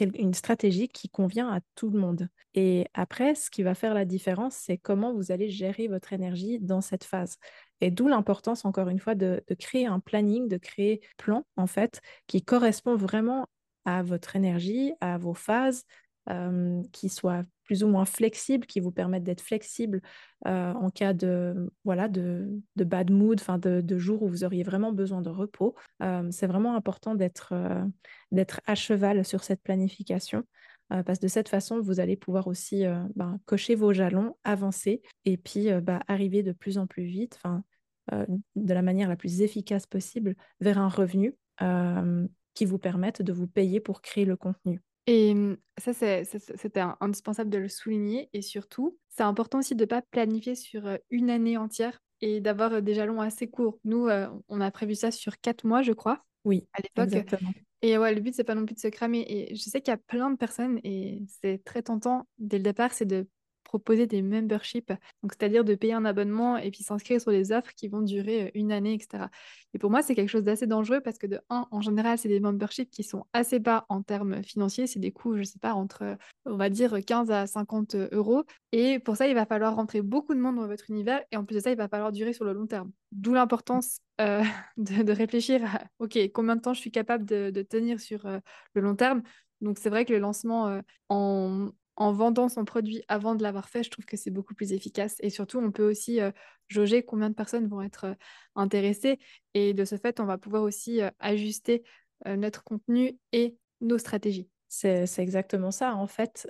une 0.00 0.32
stratégie 0.34 0.88
qui 0.88 1.08
convient 1.08 1.48
à 1.52 1.60
tout 1.74 1.90
le 1.90 1.98
monde. 1.98 2.28
Et 2.54 2.86
après, 2.94 3.34
ce 3.34 3.50
qui 3.50 3.64
va 3.64 3.74
faire 3.74 3.94
la 3.94 4.04
différence, 4.04 4.54
c'est 4.54 4.78
comment 4.78 5.12
vous 5.12 5.32
allez 5.32 5.50
gérer 5.50 5.88
votre 5.88 6.12
énergie 6.12 6.60
dans 6.60 6.80
cette 6.80 7.02
phase. 7.04 7.36
Et 7.80 7.90
d'où 7.90 8.06
l'importance, 8.06 8.64
encore 8.64 8.88
une 8.88 9.00
fois, 9.00 9.16
de, 9.16 9.42
de, 9.48 9.54
créer 9.54 9.86
un 9.86 9.98
planning, 9.98 10.48
de 10.48 10.56
créer 10.56 11.00
un 11.02 11.22
plan, 11.22 11.46
en 11.56 11.66
fait, 11.66 12.00
qui 12.28 12.42
correspond 12.44 12.94
vraiment 12.94 13.46
à 13.84 14.02
votre 14.02 14.36
énergie, 14.36 14.92
à 15.00 15.18
vos 15.18 15.34
phases, 15.34 15.84
euh, 16.30 16.82
qui 16.92 17.08
soit 17.08 17.44
plus 17.64 17.84
ou 17.84 17.88
moins 17.88 18.04
flexible, 18.04 18.66
qui 18.66 18.80
vous 18.80 18.90
permettent 18.90 19.24
d'être 19.24 19.40
flexible 19.40 20.02
euh, 20.46 20.74
en 20.74 20.90
cas 20.90 21.14
de, 21.14 21.70
voilà, 21.84 22.08
de, 22.08 22.60
bad 22.76 23.10
mood, 23.10 23.40
de, 23.60 23.98
jours 23.98 24.22
où 24.22 24.28
vous 24.28 24.44
auriez 24.44 24.62
vraiment 24.62 24.92
besoin 24.92 25.22
de 25.22 25.30
repos. 25.30 25.74
Euh, 26.02 26.28
c'est 26.30 26.46
vraiment 26.46 26.74
important 26.76 27.14
d'être 27.14 27.54
à 28.66 28.74
cheval 28.74 29.24
sur 29.24 29.42
cette 29.42 29.62
planification. 29.62 30.44
parce 30.88 31.18
que 31.18 31.24
de 31.24 31.28
cette 31.28 31.48
façon, 31.48 31.80
vous 31.80 32.00
allez 32.00 32.16
pouvoir 32.16 32.46
aussi 32.46 32.84
ben, 33.14 33.38
cocher 33.46 33.74
vos 33.74 33.92
jalons, 33.92 34.36
avancer 34.44 35.00
et 35.24 35.36
puis 35.38 35.68
bah, 35.82 36.00
arriver 36.08 36.42
de 36.42 36.52
plus 36.52 36.76
en 36.76 36.86
plus 36.86 37.04
vite, 37.04 37.40
de 38.12 38.74
la 38.74 38.82
manière 38.82 39.08
la 39.08 39.16
plus 39.16 39.40
efficace 39.40 39.86
possible, 39.86 40.34
vers 40.60 40.78
un 40.78 40.88
revenu 40.88 41.34
qui 42.54 42.64
vous 42.64 42.78
permette 42.78 43.22
de 43.22 43.32
vous 43.32 43.46
payer 43.46 43.80
pour 43.80 44.02
créer 44.02 44.24
le 44.24 44.36
contenu. 44.36 44.80
Et 45.08 45.34
mmh, 45.34 45.56
ça, 45.78 45.92
c'était 45.94 46.84
indispensable 47.00 47.50
de 47.50 47.58
le 47.58 47.68
souligner. 47.68 48.28
Et 48.32 48.42
surtout, 48.42 48.98
c'est 49.08 49.22
important 49.22 49.58
aussi 49.58 49.74
de 49.74 49.84
ne 49.84 49.88
pas 49.88 50.02
planifier 50.02 50.54
sur 50.54 50.88
une 51.10 51.30
année 51.30 51.56
entière 51.56 51.98
et 52.20 52.40
d'avoir 52.40 52.82
des 52.82 52.94
jalons 52.94 53.20
assez 53.20 53.48
courts. 53.48 53.78
Nous, 53.84 54.08
on 54.48 54.60
a 54.60 54.70
prévu 54.70 54.94
ça 54.94 55.10
sur 55.10 55.40
quatre 55.40 55.64
mois, 55.64 55.82
je 55.82 55.92
crois. 55.92 56.24
Oui, 56.44 56.68
à 56.72 56.82
l'époque. 56.82 57.34
Et 57.80 57.96
ouais, 57.96 58.12
le 58.14 58.20
but, 58.20 58.34
c'est 58.34 58.44
pas 58.44 58.54
non 58.54 58.66
plus 58.66 58.74
de 58.74 58.80
se 58.80 58.88
cramer. 58.88 59.24
Et 59.28 59.54
je 59.54 59.62
sais 59.62 59.80
qu'il 59.80 59.92
y 59.92 59.94
a 59.94 59.98
plein 59.98 60.30
de 60.30 60.36
personnes, 60.36 60.80
et 60.84 61.22
c'est 61.40 61.62
très 61.64 61.82
tentant 61.82 62.26
dès 62.38 62.58
le 62.58 62.64
départ, 62.64 62.92
c'est 62.92 63.06
de 63.06 63.28
proposer 63.68 64.06
des 64.06 64.22
memberships, 64.22 64.92
c'est-à-dire 65.22 65.62
de 65.62 65.74
payer 65.74 65.92
un 65.92 66.06
abonnement 66.06 66.56
et 66.56 66.70
puis 66.70 66.82
s'inscrire 66.82 67.20
sur 67.20 67.30
des 67.30 67.52
offres 67.52 67.70
qui 67.76 67.86
vont 67.88 68.00
durer 68.00 68.46
euh, 68.46 68.50
une 68.54 68.72
année, 68.72 68.94
etc. 68.94 69.26
Et 69.74 69.78
pour 69.78 69.90
moi, 69.90 70.02
c'est 70.02 70.14
quelque 70.14 70.30
chose 70.30 70.42
d'assez 70.42 70.66
dangereux 70.66 71.00
parce 71.00 71.18
que 71.18 71.26
de 71.26 71.38
un, 71.50 71.68
en 71.70 71.80
général, 71.82 72.18
c'est 72.18 72.28
des 72.28 72.40
memberships 72.40 72.90
qui 72.90 73.04
sont 73.04 73.26
assez 73.34 73.58
bas 73.58 73.84
en 73.90 74.02
termes 74.02 74.42
financiers, 74.42 74.86
c'est 74.86 74.98
des 74.98 75.12
coûts, 75.12 75.36
je 75.36 75.42
sais 75.42 75.58
pas, 75.58 75.74
entre, 75.74 76.16
on 76.46 76.56
va 76.56 76.70
dire, 76.70 76.98
15 77.04 77.30
à 77.30 77.46
50 77.46 77.94
euros. 78.12 78.44
Et 78.72 78.98
pour 78.98 79.16
ça, 79.16 79.28
il 79.28 79.34
va 79.34 79.44
falloir 79.44 79.76
rentrer 79.76 80.00
beaucoup 80.00 80.34
de 80.34 80.40
monde 80.40 80.56
dans 80.56 80.66
votre 80.66 80.90
univers 80.90 81.22
et 81.30 81.36
en 81.36 81.44
plus 81.44 81.56
de 81.56 81.60
ça, 81.60 81.70
il 81.70 81.76
va 81.76 81.88
falloir 81.88 82.10
durer 82.10 82.32
sur 82.32 82.46
le 82.46 82.54
long 82.54 82.66
terme. 82.66 82.90
D'où 83.12 83.34
l'importance 83.34 84.00
euh, 84.22 84.42
de, 84.78 85.12
réfléchir 85.12 85.62
à, 85.64 85.84
OK, 85.98 86.18
combien 86.32 86.56
de 86.56 86.62
temps 86.62 86.72
je 86.72 86.80
suis 86.80 86.90
capable 86.90 87.26
de, 87.26 87.62
tenir 87.62 88.00
sur 88.00 88.24
euh, 88.24 88.38
le 88.72 88.80
long 88.80 88.96
terme. 88.96 89.22
Donc 89.60 89.76
c'est 89.78 89.90
vrai 89.90 90.06
que 90.06 90.12
le 90.12 90.20
lancement 90.20 90.80
en, 91.08 91.68
en 91.98 92.12
vendant 92.12 92.48
son 92.48 92.64
produit 92.64 93.02
avant 93.08 93.34
de 93.34 93.42
l'avoir 93.42 93.68
fait, 93.68 93.82
je 93.82 93.90
trouve 93.90 94.04
que 94.04 94.16
c'est 94.16 94.30
beaucoup 94.30 94.54
plus 94.54 94.72
efficace. 94.72 95.16
Et 95.20 95.30
surtout, 95.30 95.58
on 95.58 95.72
peut 95.72 95.88
aussi 95.88 96.20
euh, 96.20 96.30
jauger 96.68 97.02
combien 97.02 97.28
de 97.28 97.34
personnes 97.34 97.66
vont 97.66 97.82
être 97.82 98.04
euh, 98.04 98.14
intéressées. 98.54 99.18
Et 99.54 99.74
de 99.74 99.84
ce 99.84 99.96
fait, 99.96 100.20
on 100.20 100.24
va 100.24 100.38
pouvoir 100.38 100.62
aussi 100.62 101.02
euh, 101.02 101.10
ajuster 101.18 101.82
notre 102.26 102.64
contenu 102.64 103.16
et 103.30 103.56
nos 103.80 103.96
stratégies. 103.96 104.48
C'est 104.66 105.06
exactement 105.18 105.70
ça. 105.70 105.94
En 105.94 106.08
fait, 106.08 106.48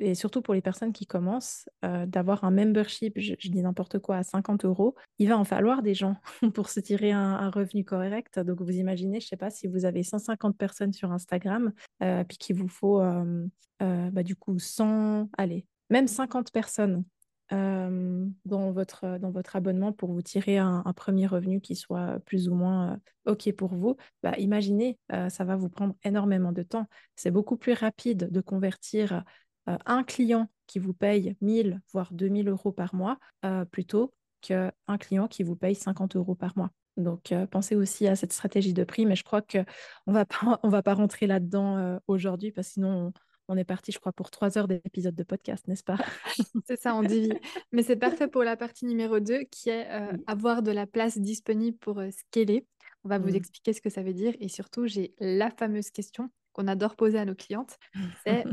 et 0.00 0.14
surtout 0.14 0.42
pour 0.42 0.54
les 0.54 0.60
personnes 0.60 0.92
qui 0.92 1.06
commencent, 1.06 1.68
euh, 1.84 2.06
d'avoir 2.06 2.44
un 2.44 2.50
membership, 2.50 3.14
je, 3.16 3.34
dis 3.34 3.62
n'importe 3.62 3.98
quoi, 3.98 4.16
à 4.16 4.22
50 4.22 4.64
euros, 4.64 4.94
il 5.18 5.28
va 5.28 5.38
en 5.38 5.44
falloir 5.44 5.82
des 5.82 5.94
gens 5.94 6.16
pour 6.54 6.68
se 6.68 6.80
tirer 6.80 7.12
un, 7.12 7.50
revenu 7.50 7.84
correct. 7.84 8.38
Donc 8.38 8.60
vous 8.60 8.76
imaginez, 8.76 9.20
je 9.20 9.26
ne 9.26 9.28
sais 9.28 9.36
pas, 9.36 9.50
si 9.50 9.66
vous 9.66 9.84
avez 9.84 10.02
150 10.02 10.56
personnes 10.56 10.92
sur 10.92 11.12
Instagram, 11.12 11.72
euh, 12.02 12.24
puis 12.24 12.38
qu'il 12.38 12.56
vous 12.56 12.68
faut 12.68 13.00
euh, 13.00 13.46
bah, 13.80 14.22
du 14.22 14.36
coup 14.36 14.58
100, 14.58 15.28
allez, 15.36 15.66
même 15.90 16.06
50 16.06 16.52
personnes 16.52 17.04
dans, 17.50 18.72
votre, 18.72 19.18
dans 19.18 19.30
votre 19.30 19.54
abonnement 19.54 19.92
pour 19.92 20.12
vous 20.12 20.22
tirer 20.22 20.58
un, 20.58 20.82
premier 20.96 21.28
revenu 21.28 21.60
qui 21.60 21.76
soit 21.76 22.18
plus 22.26 22.48
ou 22.48 22.54
moins 22.56 22.98
OK 23.26 23.52
pour 23.52 23.72
vous, 23.72 23.96
bah, 24.24 24.34
imaginez, 24.38 24.98
ça 25.28 25.44
va 25.44 25.54
vous 25.54 25.68
prendre 25.68 25.94
énormément 26.02 26.50
de 26.50 26.64
temps. 26.64 26.86
C'est 27.14 27.30
beaucoup 27.30 27.56
plus 27.56 27.74
rapide 27.74 28.28
de 28.32 28.40
convertir 28.40 29.22
euh, 29.68 29.76
un 29.86 30.02
client 30.04 30.48
qui 30.66 30.78
vous 30.78 30.92
paye 30.92 31.36
1000 31.40 31.80
voire 31.92 32.12
2000 32.12 32.48
euros 32.48 32.72
par 32.72 32.94
mois 32.94 33.18
euh, 33.44 33.64
plutôt 33.64 34.12
qu'un 34.40 34.72
client 34.98 35.28
qui 35.28 35.42
vous 35.42 35.56
paye 35.56 35.74
50 35.74 36.16
euros 36.16 36.34
par 36.34 36.56
mois. 36.56 36.70
Donc, 36.96 37.32
euh, 37.32 37.46
pensez 37.46 37.74
aussi 37.74 38.06
à 38.06 38.16
cette 38.16 38.32
stratégie 38.32 38.72
de 38.72 38.84
prix, 38.84 39.06
mais 39.06 39.16
je 39.16 39.24
crois 39.24 39.42
qu'on 39.42 39.64
ne 40.06 40.70
va 40.70 40.82
pas, 40.82 40.94
rentrer 40.94 41.26
là-dedans 41.26 41.98
aujourd'hui 42.06 42.52
parce 42.52 42.68
que 42.68 42.74
sinon, 42.74 43.12
on, 43.48 43.56
est 43.56 43.64
parti, 43.64 43.92
je 43.92 43.98
crois, 43.98 44.12
pour 44.12 44.30
trois 44.30 44.56
heures 44.56 44.68
d'épisode 44.68 45.14
de 45.14 45.22
podcast, 45.22 45.66
n'est-ce 45.68 45.84
pas? 45.84 45.98
C'est 46.66 46.80
ça, 46.80 46.94
on 46.94 47.02
dit. 47.02 47.30
Mais 47.72 47.82
c'est 47.82 47.96
parfait 47.96 48.28
pour 48.28 48.44
la 48.44 48.56
partie 48.56 48.86
numéro 48.86 49.20
2 49.20 49.44
qui 49.50 49.68
est 49.68 49.86
avoir 50.26 50.62
de 50.62 50.70
la 50.70 50.86
place 50.86 51.18
disponible 51.18 51.76
pour 51.76 52.00
scaler. 52.10 52.66
On 53.04 53.08
va 53.08 53.18
vous 53.18 53.30
mmh. 53.30 53.36
expliquer 53.36 53.72
ce 53.72 53.80
que 53.80 53.90
ça 53.90 54.02
veut 54.02 54.14
dire 54.14 54.34
et 54.40 54.48
surtout, 54.48 54.86
j'ai 54.86 55.14
la 55.18 55.50
fameuse 55.50 55.90
question 55.90 56.30
qu'on 56.56 56.66
adore 56.68 56.96
poser 56.96 57.18
à 57.18 57.24
nos 57.24 57.34
clientes. 57.34 57.76
C'est 58.26 58.44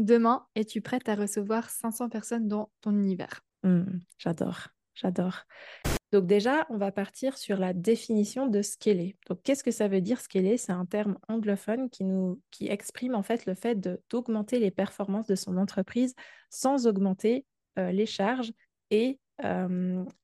Demain, 0.00 0.46
es-tu 0.54 0.80
prête 0.80 1.10
à 1.10 1.14
recevoir 1.14 1.68
500 1.68 2.08
personnes 2.08 2.48
dans 2.48 2.70
ton 2.80 2.92
univers 2.92 3.44
mmh, 3.64 3.82
J'adore, 4.16 4.68
j'adore. 4.94 5.44
Donc 6.10 6.26
déjà, 6.26 6.66
on 6.70 6.78
va 6.78 6.90
partir 6.90 7.36
sur 7.36 7.58
la 7.58 7.74
définition 7.74 8.46
de 8.46 8.62
scaler. 8.62 9.18
Donc 9.28 9.42
qu'est-ce 9.42 9.62
que 9.62 9.70
ça 9.70 9.88
veut 9.88 10.00
dire 10.00 10.18
scaler? 10.22 10.56
C'est 10.56 10.72
un 10.72 10.86
terme 10.86 11.18
anglophone 11.28 11.90
qui 11.90 12.04
nous 12.04 12.40
qui 12.50 12.68
exprime 12.68 13.14
en 13.14 13.22
fait 13.22 13.44
le 13.44 13.52
fait 13.52 13.78
d'augmenter 14.08 14.58
les 14.58 14.70
performances 14.70 15.26
de 15.26 15.34
son 15.34 15.58
entreprise 15.58 16.14
sans 16.48 16.86
augmenter 16.86 17.44
euh, 17.78 17.92
les 17.92 18.06
charges 18.06 18.54
et 18.90 19.20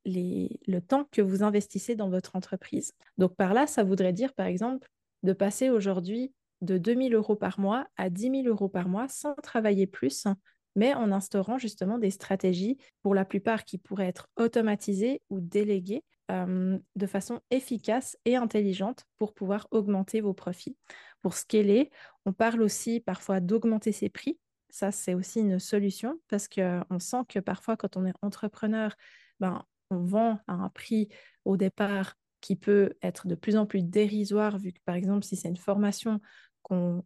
les, 0.04 0.60
le 0.66 0.80
temps 0.80 1.06
que 1.10 1.20
vous 1.20 1.42
investissez 1.42 1.96
dans 1.96 2.08
votre 2.08 2.34
entreprise. 2.34 2.92
Donc 3.18 3.36
par 3.36 3.52
là, 3.52 3.66
ça 3.66 3.84
voudrait 3.84 4.14
dire 4.14 4.32
par 4.32 4.46
exemple 4.46 4.88
de 5.22 5.34
passer 5.34 5.68
aujourd'hui 5.68 6.32
de 6.62 6.78
2000 6.78 7.14
euros 7.14 7.36
par 7.36 7.60
mois 7.60 7.86
à 7.96 8.10
10 8.10 8.42
000 8.42 8.46
euros 8.46 8.68
par 8.68 8.88
mois 8.88 9.08
sans 9.08 9.34
travailler 9.34 9.86
plus, 9.86 10.26
mais 10.74 10.94
en 10.94 11.12
instaurant 11.12 11.58
justement 11.58 11.98
des 11.98 12.10
stratégies, 12.10 12.78
pour 13.02 13.14
la 13.14 13.24
plupart 13.24 13.64
qui 13.64 13.78
pourraient 13.78 14.08
être 14.08 14.28
automatisées 14.36 15.22
ou 15.30 15.40
déléguées 15.40 16.04
euh, 16.30 16.78
de 16.96 17.06
façon 17.06 17.40
efficace 17.50 18.16
et 18.24 18.36
intelligente 18.36 19.04
pour 19.16 19.32
pouvoir 19.32 19.68
augmenter 19.70 20.20
vos 20.20 20.34
profits. 20.34 20.76
Pour 21.22 21.34
scaler, 21.34 21.90
on 22.24 22.32
parle 22.32 22.62
aussi 22.62 23.00
parfois 23.00 23.40
d'augmenter 23.40 23.92
ses 23.92 24.08
prix. 24.08 24.38
Ça, 24.68 24.92
c'est 24.92 25.14
aussi 25.14 25.40
une 25.40 25.58
solution 25.58 26.20
parce 26.28 26.48
qu'on 26.48 26.98
sent 26.98 27.22
que 27.28 27.38
parfois, 27.38 27.76
quand 27.76 27.96
on 27.96 28.04
est 28.04 28.12
entrepreneur, 28.22 28.94
ben, 29.40 29.64
on 29.90 29.98
vend 29.98 30.40
à 30.48 30.54
un 30.54 30.68
prix 30.68 31.08
au 31.44 31.56
départ 31.56 32.16
qui 32.46 32.54
peut 32.54 32.92
être 33.02 33.26
de 33.26 33.34
plus 33.34 33.56
en 33.56 33.66
plus 33.66 33.82
dérisoire, 33.82 34.56
vu 34.56 34.72
que 34.72 34.78
par 34.84 34.94
exemple, 34.94 35.24
si 35.24 35.34
c'est 35.34 35.48
une 35.48 35.56
formation 35.56 36.20
qu'on 36.62 37.02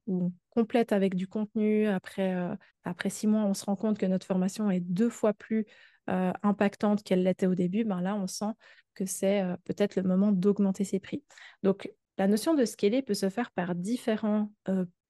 complète 0.50 0.92
avec 0.92 1.14
du 1.14 1.26
contenu. 1.26 1.86
Après, 1.86 2.34
euh, 2.34 2.54
après 2.84 3.08
six 3.08 3.26
mois, 3.26 3.44
on 3.44 3.54
se 3.54 3.64
rend 3.64 3.74
compte 3.74 3.96
que 3.96 4.04
notre 4.04 4.26
formation 4.26 4.70
est 4.70 4.80
deux 4.80 5.08
fois 5.08 5.32
plus 5.32 5.64
euh, 6.10 6.30
impactante 6.42 7.02
qu'elle 7.02 7.22
l'était 7.22 7.46
au 7.46 7.54
début. 7.54 7.84
Ben 7.84 8.02
là, 8.02 8.16
on 8.16 8.26
sent 8.26 8.52
que 8.94 9.06
c'est 9.06 9.40
euh, 9.40 9.56
peut-être 9.64 9.96
le 9.96 10.02
moment 10.02 10.30
d'augmenter 10.30 10.84
ses 10.84 11.00
prix. 11.00 11.24
Donc, 11.62 11.90
la 12.18 12.28
notion 12.28 12.52
de 12.52 12.66
scaler 12.66 13.00
peut 13.00 13.14
se 13.14 13.30
faire 13.30 13.50
par 13.50 13.74
différents 13.74 14.52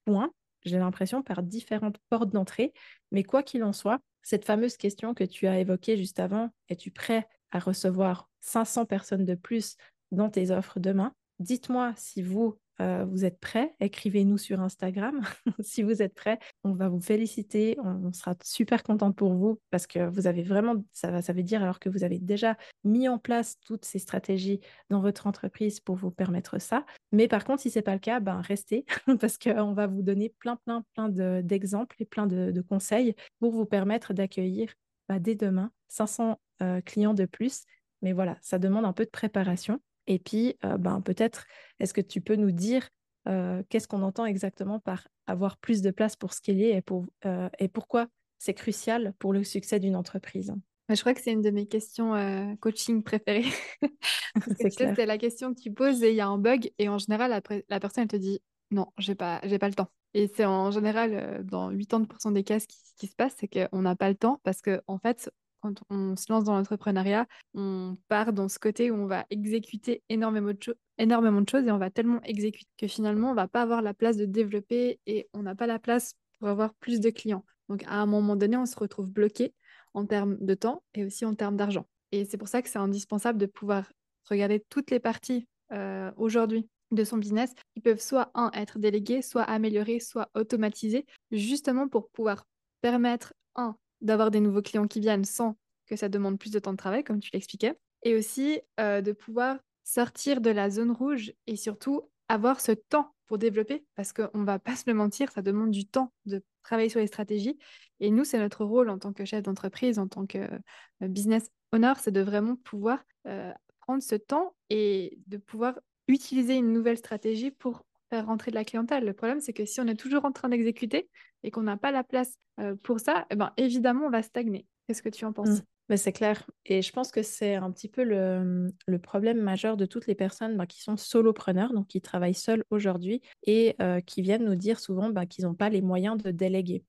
points, 0.05 0.31
j'ai 0.63 0.79
l'impression, 0.79 1.21
par 1.21 1.43
différentes 1.43 1.97
portes 2.07 2.29
d'entrée. 2.29 2.71
Mais 3.11 3.23
quoi 3.23 3.43
qu'il 3.43 3.65
en 3.65 3.73
soit, 3.73 3.99
cette 4.21 4.45
fameuse 4.45 4.77
question 4.77 5.13
que 5.13 5.25
tu 5.25 5.47
as 5.47 5.59
évoquée 5.59 5.97
juste 5.97 6.21
avant, 6.21 6.51
es-tu 6.69 6.89
prêt 6.89 7.27
à 7.51 7.59
recevoir 7.59 8.29
500 8.39 8.85
personnes 8.85 9.25
de 9.25 9.35
plus 9.35 9.75
dans 10.11 10.29
tes 10.29 10.51
offres 10.51 10.79
demain 10.79 11.13
Dites-moi 11.41 11.93
si 11.97 12.21
vous, 12.21 12.59
euh, 12.81 13.03
vous 13.05 13.25
êtes 13.25 13.39
prêts, 13.39 13.75
écrivez-nous 13.79 14.37
sur 14.37 14.61
Instagram. 14.61 15.21
si 15.59 15.81
vous 15.81 16.03
êtes 16.03 16.13
prêts, 16.13 16.37
on 16.63 16.73
va 16.73 16.87
vous 16.87 16.99
féliciter, 16.99 17.77
on, 17.83 18.13
sera 18.13 18.35
super 18.43 18.83
contente 18.83 19.15
pour 19.15 19.33
vous 19.33 19.59
parce 19.71 19.87
que 19.87 20.07
vous 20.07 20.27
avez 20.27 20.43
vraiment, 20.43 20.75
ça, 20.93 21.23
ça 21.23 21.33
veut 21.33 21.41
dire 21.41 21.63
alors 21.63 21.79
que 21.79 21.89
vous 21.89 22.03
avez 22.03 22.19
déjà 22.19 22.57
mis 22.83 23.09
en 23.09 23.17
place 23.17 23.57
toutes 23.65 23.85
ces 23.85 23.97
stratégies 23.97 24.59
dans 24.91 25.01
votre 25.01 25.25
entreprise 25.25 25.79
pour 25.79 25.95
vous 25.95 26.11
permettre 26.11 26.61
ça. 26.61 26.85
Mais 27.11 27.27
par 27.27 27.43
contre, 27.43 27.63
si 27.63 27.71
ce 27.71 27.79
n'est 27.79 27.83
pas 27.83 27.93
le 27.93 27.99
cas, 27.99 28.19
ben 28.19 28.39
restez 28.41 28.85
parce 29.19 29.39
qu'on 29.39 29.73
va 29.73 29.87
vous 29.87 30.03
donner 30.03 30.29
plein, 30.29 30.57
plein, 30.57 30.83
plein 30.93 31.09
d'exemples 31.41 31.95
et 31.97 32.05
plein 32.05 32.27
de, 32.27 32.61
conseils 32.61 33.15
pour 33.39 33.51
vous 33.51 33.65
permettre 33.65 34.13
d'accueillir 34.13 34.71
bah, 35.09 35.17
dès 35.17 35.33
demain 35.33 35.71
500 35.87 36.39
euh, 36.61 36.81
clients 36.81 37.15
de 37.15 37.25
plus. 37.25 37.63
Mais 38.03 38.13
voilà, 38.13 38.37
ça 38.41 38.59
demande 38.59 38.85
un 38.85 38.93
peu 38.93 39.05
de 39.05 39.09
préparation. 39.09 39.81
Et 40.07 40.19
puis, 40.19 40.55
euh, 40.65 40.77
ben, 40.77 41.01
peut-être, 41.01 41.45
est-ce 41.79 41.93
que 41.93 42.01
tu 42.01 42.21
peux 42.21 42.35
nous 42.35 42.51
dire 42.51 42.87
euh, 43.27 43.61
qu'est-ce 43.69 43.87
qu'on 43.87 44.01
entend 44.01 44.25
exactement 44.25 44.79
par 44.79 45.07
avoir 45.27 45.57
plus 45.57 45.81
de 45.81 45.91
place 45.91 46.15
pour 46.15 46.33
scaler 46.33 46.69
et, 46.69 46.81
pour, 46.81 47.05
euh, 47.25 47.49
et 47.59 47.67
pourquoi 47.67 48.07
c'est 48.39 48.53
crucial 48.53 49.13
pour 49.19 49.33
le 49.33 49.43
succès 49.43 49.79
d'une 49.79 49.95
entreprise? 49.95 50.53
Je 50.89 50.99
crois 50.99 51.13
que 51.13 51.21
c'est 51.21 51.31
une 51.31 51.41
de 51.41 51.51
mes 51.51 51.67
questions 51.67 52.57
coaching 52.59 53.01
préférées. 53.01 53.45
c'est 54.59 55.05
la 55.05 55.17
question 55.17 55.53
que 55.53 55.61
tu 55.61 55.71
poses 55.71 56.03
et 56.03 56.09
il 56.09 56.15
y 56.15 56.21
a 56.21 56.27
un 56.27 56.37
bug 56.37 56.69
et 56.79 56.89
en 56.89 56.97
général, 56.97 57.31
après, 57.31 57.63
la 57.69 57.79
personne 57.79 58.03
elle 58.03 58.09
te 58.09 58.17
dit 58.17 58.41
non, 58.71 58.87
j'ai 58.97 59.15
pas, 59.15 59.39
j'ai 59.43 59.57
pas 59.57 59.69
le 59.69 59.75
temps. 59.75 59.89
Et 60.13 60.29
c'est 60.35 60.43
en 60.43 60.69
général, 60.71 61.45
dans 61.45 61.71
80% 61.71 62.33
des 62.33 62.43
cas, 62.43 62.59
ce 62.59 62.67
qui, 62.67 63.07
se 63.07 63.15
passe, 63.15 63.35
c'est 63.39 63.47
qu'on 63.47 63.81
n'a 63.83 63.95
pas 63.95 64.09
le 64.09 64.15
temps 64.15 64.41
parce 64.43 64.61
que, 64.61 64.81
en 64.87 64.97
fait, 64.97 65.31
quand 65.61 65.75
on 65.89 66.15
se 66.15 66.25
lance 66.29 66.43
dans 66.43 66.55
l'entrepreneuriat, 66.55 67.27
on 67.53 67.97
part 68.07 68.33
dans 68.33 68.49
ce 68.49 68.59
côté 68.59 68.91
où 68.91 68.95
on 68.95 69.05
va 69.05 69.25
exécuter 69.29 70.03
énormément 70.09 70.51
de, 70.51 70.57
choses 70.61 71.65
et 71.65 71.71
on 71.71 71.77
va 71.77 71.89
tellement 71.89 72.21
exécuter 72.23 72.69
que 72.77 72.87
finalement, 72.87 73.31
on 73.31 73.35
va 73.35 73.47
pas 73.47 73.61
avoir 73.61 73.81
la 73.81 73.93
place 73.93 74.17
de 74.17 74.25
développer 74.25 74.99
et 75.05 75.29
on 75.33 75.43
n'a 75.43 75.55
pas 75.55 75.67
la 75.67 75.79
place 75.79 76.15
pour 76.39 76.49
avoir 76.49 76.73
plus 76.75 76.99
de 76.99 77.09
clients. 77.09 77.45
Donc, 77.69 77.83
à 77.83 77.95
un 77.95 78.05
moment 78.05 78.35
donné, 78.35 78.57
on 78.57 78.65
se 78.65 78.77
retrouve 78.77 79.09
bloqué 79.09 79.53
en 79.93 80.05
termes 80.05 80.37
de 80.39 80.53
temps 80.53 80.83
et 80.93 81.05
aussi 81.05 81.25
en 81.25 81.35
termes 81.35 81.57
d'argent. 81.57 81.85
Et 82.11 82.25
c'est 82.25 82.37
pour 82.37 82.47
ça 82.47 82.61
que 82.61 82.69
c'est 82.69 82.79
indispensable 82.79 83.37
de 83.39 83.45
pouvoir 83.45 83.91
regarder 84.29 84.63
toutes 84.69 84.91
les 84.91 84.99
parties 84.99 85.47
euh, 85.71 86.11
aujourd'hui 86.17 86.67
de 86.91 87.03
son 87.03 87.17
business 87.17 87.53
qui 87.73 87.81
peuvent 87.81 88.01
soit 88.01 88.31
un 88.33 88.51
être 88.53 88.77
délégués, 88.77 89.21
soit 89.21 89.43
améliorés, 89.43 89.99
soit 89.99 90.29
automatisés, 90.35 91.05
justement 91.31 91.87
pour 91.87 92.09
pouvoir 92.09 92.45
permettre 92.81 93.33
un 93.55 93.75
d'avoir 94.01 94.31
des 94.31 94.39
nouveaux 94.39 94.61
clients 94.61 94.87
qui 94.87 94.99
viennent 94.99 95.25
sans 95.25 95.57
que 95.87 95.95
ça 95.95 96.09
demande 96.09 96.39
plus 96.39 96.51
de 96.51 96.59
temps 96.59 96.71
de 96.71 96.77
travail, 96.77 97.03
comme 97.03 97.19
tu 97.19 97.29
l'expliquais, 97.33 97.75
et 98.03 98.15
aussi 98.15 98.61
euh, 98.79 99.01
de 99.01 99.11
pouvoir 99.11 99.57
sortir 99.83 100.41
de 100.41 100.49
la 100.49 100.69
zone 100.69 100.91
rouge 100.91 101.33
et 101.47 101.55
surtout 101.55 102.09
avoir 102.29 102.61
ce 102.61 102.71
temps 102.71 103.13
pour 103.27 103.37
développer, 103.37 103.85
parce 103.95 104.13
qu'on 104.13 104.39
ne 104.39 104.45
va 104.45 104.59
pas 104.59 104.75
se 104.75 104.83
le 104.87 104.93
mentir, 104.93 105.31
ça 105.31 105.41
demande 105.41 105.71
du 105.71 105.85
temps 105.85 106.11
de 106.25 106.43
travailler 106.63 106.89
sur 106.89 106.99
les 106.99 107.07
stratégies. 107.07 107.57
Et 107.99 108.09
nous, 108.09 108.23
c'est 108.25 108.39
notre 108.39 108.65
rôle 108.65 108.89
en 108.89 108.99
tant 108.99 109.13
que 109.13 109.25
chef 109.25 109.43
d'entreprise, 109.43 109.99
en 109.99 110.07
tant 110.07 110.25
que 110.25 110.37
euh, 110.37 111.07
business 111.07 111.49
owner, 111.71 111.93
c'est 111.99 112.11
de 112.11 112.21
vraiment 112.21 112.55
pouvoir 112.55 113.03
euh, 113.27 113.53
prendre 113.79 114.03
ce 114.03 114.15
temps 114.15 114.55
et 114.69 115.19
de 115.27 115.37
pouvoir 115.37 115.79
utiliser 116.07 116.55
une 116.55 116.73
nouvelle 116.73 116.97
stratégie 116.97 117.51
pour 117.51 117.85
rentrer 118.19 118.51
de 118.51 118.55
la 118.55 118.65
clientèle. 118.65 119.05
Le 119.05 119.13
problème, 119.13 119.39
c'est 119.39 119.53
que 119.53 119.65
si 119.65 119.79
on 119.79 119.87
est 119.87 119.95
toujours 119.95 120.25
en 120.25 120.31
train 120.31 120.49
d'exécuter 120.49 121.09
et 121.43 121.51
qu'on 121.51 121.63
n'a 121.63 121.77
pas 121.77 121.91
la 121.91 122.03
place 122.03 122.37
euh, 122.59 122.75
pour 122.83 122.99
ça, 122.99 123.25
eh 123.29 123.35
ben, 123.35 123.53
évidemment, 123.57 124.07
on 124.07 124.09
va 124.09 124.21
stagner. 124.21 124.65
Qu'est-ce 124.87 125.01
que 125.01 125.09
tu 125.09 125.25
en 125.25 125.33
penses? 125.33 125.61
Mmh. 125.89 125.97
C'est 125.97 126.13
clair. 126.13 126.49
Et 126.65 126.81
je 126.81 126.91
pense 126.93 127.11
que 127.11 127.21
c'est 127.21 127.55
un 127.55 127.69
petit 127.69 127.89
peu 127.89 128.03
le, 128.03 128.97
problème 128.99 129.41
majeur 129.41 129.75
de 129.75 129.85
toutes 129.85 130.07
les 130.07 130.15
personnes 130.15 130.55
bah, 130.55 130.65
qui 130.65 130.81
sont 130.81 130.95
solopreneurs, 130.95 131.73
donc 131.73 131.87
qui 131.87 132.01
travaillent 132.01 132.33
seuls 132.33 132.63
aujourd'hui 132.69 133.21
et 133.43 133.75
euh, 133.81 133.99
qui 133.99 134.21
viennent 134.21 134.45
nous 134.45 134.55
dire 134.55 134.79
souvent 134.79 135.09
bah, 135.09 135.25
qu'ils 135.25 135.45
n'ont 135.45 135.53
pas 135.53 135.69
les 135.69 135.81
moyens 135.81 136.17
de 136.17 136.31
déléguer. 136.31 136.85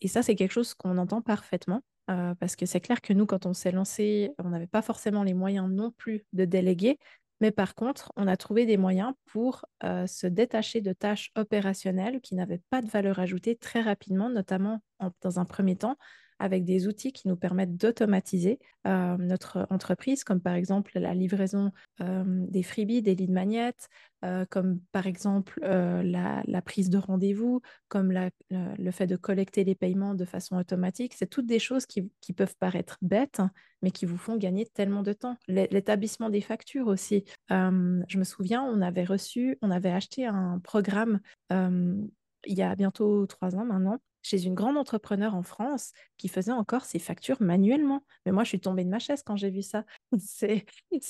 et 0.00 0.08
ça, 0.08 0.22
c'est 0.22 0.36
quelque 0.36 0.52
chose 0.52 0.72
qu'on 0.72 0.96
entend 0.96 1.20
parfaitement. 1.20 1.82
Euh, 2.10 2.34
parce 2.34 2.54
que 2.54 2.66
c'est 2.66 2.80
clair 2.80 3.00
que 3.00 3.12
nous, 3.12 3.24
quand 3.24 3.46
on 3.46 3.54
s'est 3.54 3.72
lancé, 3.72 4.32
on 4.38 4.50
n'avait 4.50 4.66
pas 4.66 4.82
forcément 4.82 5.22
les 5.22 5.32
moyens 5.32 5.70
non 5.70 5.90
plus 5.90 6.24
de 6.34 6.44
déléguer, 6.44 6.98
mais 7.40 7.50
par 7.50 7.74
contre, 7.74 8.12
on 8.16 8.26
a 8.26 8.36
trouvé 8.36 8.66
des 8.66 8.76
moyens 8.76 9.12
pour 9.26 9.64
euh, 9.82 10.06
se 10.06 10.26
détacher 10.26 10.80
de 10.80 10.92
tâches 10.92 11.30
opérationnelles 11.36 12.20
qui 12.20 12.34
n'avaient 12.34 12.62
pas 12.70 12.80
de 12.80 12.88
valeur 12.88 13.18
ajoutée 13.18 13.56
très 13.56 13.80
rapidement, 13.80 14.30
notamment 14.30 14.80
dans 15.20 15.40
un 15.40 15.44
premier 15.44 15.76
temps 15.76 15.96
avec 16.44 16.66
des 16.66 16.86
outils 16.86 17.10
qui 17.10 17.26
nous 17.26 17.36
permettent 17.36 17.78
d'automatiser 17.78 18.58
euh, 18.86 19.16
notre 19.16 19.66
entreprise, 19.70 20.24
comme 20.24 20.42
par 20.42 20.52
exemple 20.52 20.92
la 20.98 21.14
livraison 21.14 21.72
euh, 22.02 22.22
des 22.26 22.62
freebies, 22.62 23.00
des 23.00 23.14
lead 23.14 23.30
magnets, 23.30 23.72
euh, 24.26 24.44
comme 24.50 24.78
par 24.92 25.06
exemple 25.06 25.58
la, 25.62 26.62
prise 26.62 26.90
de 26.90 26.98
rendez-vous, 26.98 27.62
comme 27.88 28.12
le 28.50 28.90
fait 28.90 29.06
de 29.06 29.16
collecter 29.16 29.64
les 29.64 29.74
paiements 29.74 30.14
de 30.14 30.26
façon 30.26 30.56
automatique. 30.56 31.14
C'est 31.16 31.30
toutes 31.30 31.46
des 31.46 31.58
choses 31.58 31.86
qui, 31.86 32.02
peuvent 32.36 32.56
paraître 32.58 32.98
bêtes, 33.00 33.40
mais 33.80 33.90
qui 33.90 34.04
vous 34.04 34.18
font 34.18 34.36
gagner 34.36 34.66
tellement 34.66 35.02
de 35.02 35.14
temps. 35.14 35.38
L'établissement 35.48 36.28
des 36.28 36.42
factures 36.42 36.88
aussi. 36.88 37.24
je 37.48 38.18
me 38.18 38.24
souviens, 38.24 38.62
on 38.62 38.82
avait 38.82 39.04
reçu, 39.04 39.56
on 39.62 39.70
avait 39.70 39.92
acheté 39.92 40.26
un 40.26 40.58
programme 40.62 41.20
il 42.46 42.54
y 42.54 42.62
a 42.62 42.74
bientôt 42.74 43.26
trois 43.26 43.56
ans 43.56 43.64
maintenant, 43.64 43.98
chez 44.24 44.44
une 44.44 44.54
grande 44.54 44.76
entrepreneur 44.76 45.34
en 45.36 45.42
France 45.42 45.92
qui 46.16 46.26
faisait 46.28 46.50
encore 46.50 46.84
ses 46.84 46.98
factures 46.98 47.40
manuellement. 47.40 48.02
Mais 48.26 48.32
moi, 48.32 48.42
je 48.42 48.48
suis 48.48 48.60
tombée 48.60 48.84
de 48.84 48.88
ma 48.88 48.98
chaise 48.98 49.22
quand 49.22 49.36
j'ai 49.36 49.50
vu 49.50 49.62
ça. 49.62 49.84
C'est, 50.18 50.64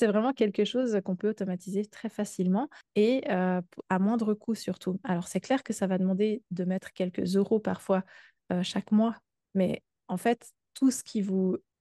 vraiment 0.05 0.33
quelque 0.33 0.65
chose 0.65 0.99
qu'on 1.03 1.15
peut 1.15 1.29
automatiser 1.29 1.85
très 1.85 2.09
facilement 2.09 2.69
et 2.95 3.23
euh, 3.31 3.61
à 3.89 3.99
moindre 3.99 4.33
coût 4.33 4.53
surtout. 4.53 4.99
Alors, 5.03 5.27
c'est 5.27 5.39
clair 5.39 5.63
que 5.63 5.73
ça 5.73 5.87
va 5.87 5.97
demander 5.97 6.43
de 6.51 6.63
mettre 6.65 6.93
quelques 6.93 7.35
euros 7.37 7.59
parfois 7.59 8.03
euh, 8.51 8.61
chaque 8.61 8.91
mois, 8.91 9.15
mais 9.55 9.81
en 10.07 10.17
fait. 10.17 10.51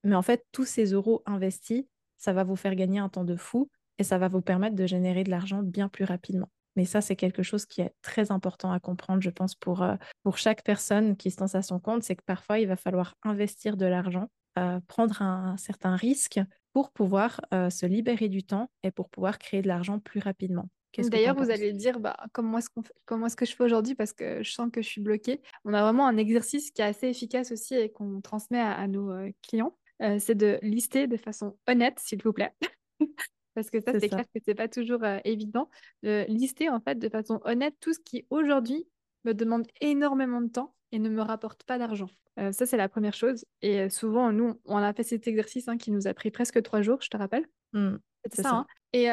Mais 0.05 0.14
en 0.14 0.23
fait, 0.23 0.44
tous 0.53 0.64
ces 0.64 0.92
euros 0.92 1.23
investis, 1.27 1.85
ça 2.16 2.33
va 2.33 2.44
vous 2.44 2.57
faire 2.57 2.77
gagner 2.77 3.01
un 3.01 3.09
temps 3.09 3.25
de 3.25 3.37
fou 3.37 3.68
et 3.99 4.05
ça 4.05 4.18
va 4.18 4.29
vous 4.29 4.40
permettre 4.40 4.77
de 4.77 4.87
générer 4.87 5.25
de 5.25 5.31
l'argent 5.31 5.62
bien 5.62 5.88
plus 5.88 6.05
rapidement. 6.05 6.49
Mais 6.76 6.84
ça, 6.84 7.00
c'est 7.00 7.16
quelque 7.16 7.42
chose 7.42 7.66
qui 7.66 7.80
est 7.80 7.92
très 8.02 8.32
important 8.32 8.72
à 8.72 8.80
comprendre, 8.80 9.22
je 9.22 9.30
pense, 9.30 9.54
pour, 9.54 9.82
euh, 9.82 9.94
pour 10.22 10.38
chaque 10.38 10.62
personne 10.64 11.16
qui 11.16 11.30
se 11.30 11.40
lance 11.40 11.54
à 11.54 11.62
son 11.62 11.78
compte, 11.78 12.02
c'est 12.02 12.16
que 12.16 12.24
parfois, 12.24 12.58
il 12.58 12.66
va 12.66 12.76
falloir 12.76 13.14
investir 13.22 13.76
de 13.76 13.87
l'argent, 13.87 14.28
euh, 14.58 14.80
prendre 14.88 15.22
un, 15.22 15.56
certain 15.56 15.96
risque 15.96 16.40
pour 16.72 16.90
pouvoir 16.90 17.40
euh, 17.52 17.70
se 17.70 17.87
libérer 17.87 18.28
du 18.28 18.42
temps 18.42 18.70
et 18.82 18.90
pour 18.90 19.08
pouvoir 19.08 19.38
créer 19.38 19.62
de 19.62 19.68
l'argent 19.68 19.98
plus 20.00 20.20
rapidement. 20.20 20.68
D'ailleurs, 20.96 21.34
vous 21.34 21.50
allez 21.50 21.72
dire 21.72 21.98
bah, 21.98 22.16
comment 22.32 22.58
est-ce 22.58 22.68
comment 23.04 23.26
est-ce 23.26 23.34
que 23.34 23.44
je 23.44 23.56
fais 23.56 23.64
aujourd'hui 23.64 23.96
parce 23.96 24.12
que 24.12 24.44
je 24.44 24.52
sens 24.52 24.70
que 24.72 24.80
je 24.80 24.87
suis 24.87 25.00
bloquée. 25.00 25.42
On 25.64 25.74
a 25.74 25.82
vraiment 25.82 26.06
un 26.06 26.16
exercice 26.16 26.70
qui 26.70 26.82
est 26.82 26.84
assez 26.84 27.08
efficace 27.08 27.50
aussi 27.50 27.74
et 27.74 27.90
qu'on 27.90 28.20
transmet 28.20 28.60
à, 28.60 28.87
nos 28.87 29.12
clients. 29.42 29.76
c'est 29.98 30.37
de 30.37 30.60
lister 30.62 31.08
de 31.08 31.16
façon 31.16 31.58
honnête, 31.66 31.98
s'il 31.98 32.22
vous 32.22 32.32
plaît. 32.32 32.54
parce 33.55 33.71
que 33.71 33.81
ça, 33.81 33.99
c'est 33.99 34.09
clair 34.09 34.25
que 34.25 34.40
c'est 34.45 34.55
pas 34.55 34.69
toujours 34.69 35.01
évident, 35.25 35.71
de 36.03 36.25
lister 36.29 36.69
en 36.69 36.81
fait 36.81 36.99
de 36.99 37.09
façon 37.09 37.40
honnête 37.45 37.75
tout 37.81 37.93
ce 37.93 38.01
qui 38.01 38.27
aujourd'hui 38.31 38.87
me 39.25 39.33
demande 39.33 39.67
énormément 39.81 40.40
de 40.40 40.49
temps 40.49 40.75
et 40.93 40.99
ne 40.99 41.09
me 41.09 41.23
rapporte 41.23 41.64
pas 41.64 41.79
d'argent. 41.79 42.09
ça, 42.37 42.67
c'est 42.67 42.77
la 42.77 42.88
première 42.88 43.14
chose. 43.14 43.45
Et 43.62 43.88
souvent, 43.88 44.33
nous, 44.33 44.61
on 44.64 44.77
a 44.77 44.93
fait 44.93 45.03
cet 45.03 45.27
exercice 45.27 45.69
hein, 45.69 45.77
qui 45.77 45.90
nous 45.90 46.07
a 46.07 46.14
pris 46.14 46.31
presque 46.31 46.62
trois 46.62 46.83
jours, 46.83 46.99
je 47.01 47.09
te 47.09 47.17
rappelle. 47.17 47.47
Mmh, 47.73 47.97
c'est 48.31 48.43
ça. 48.43 48.51
Hein. 48.51 48.67
Et 48.93 49.09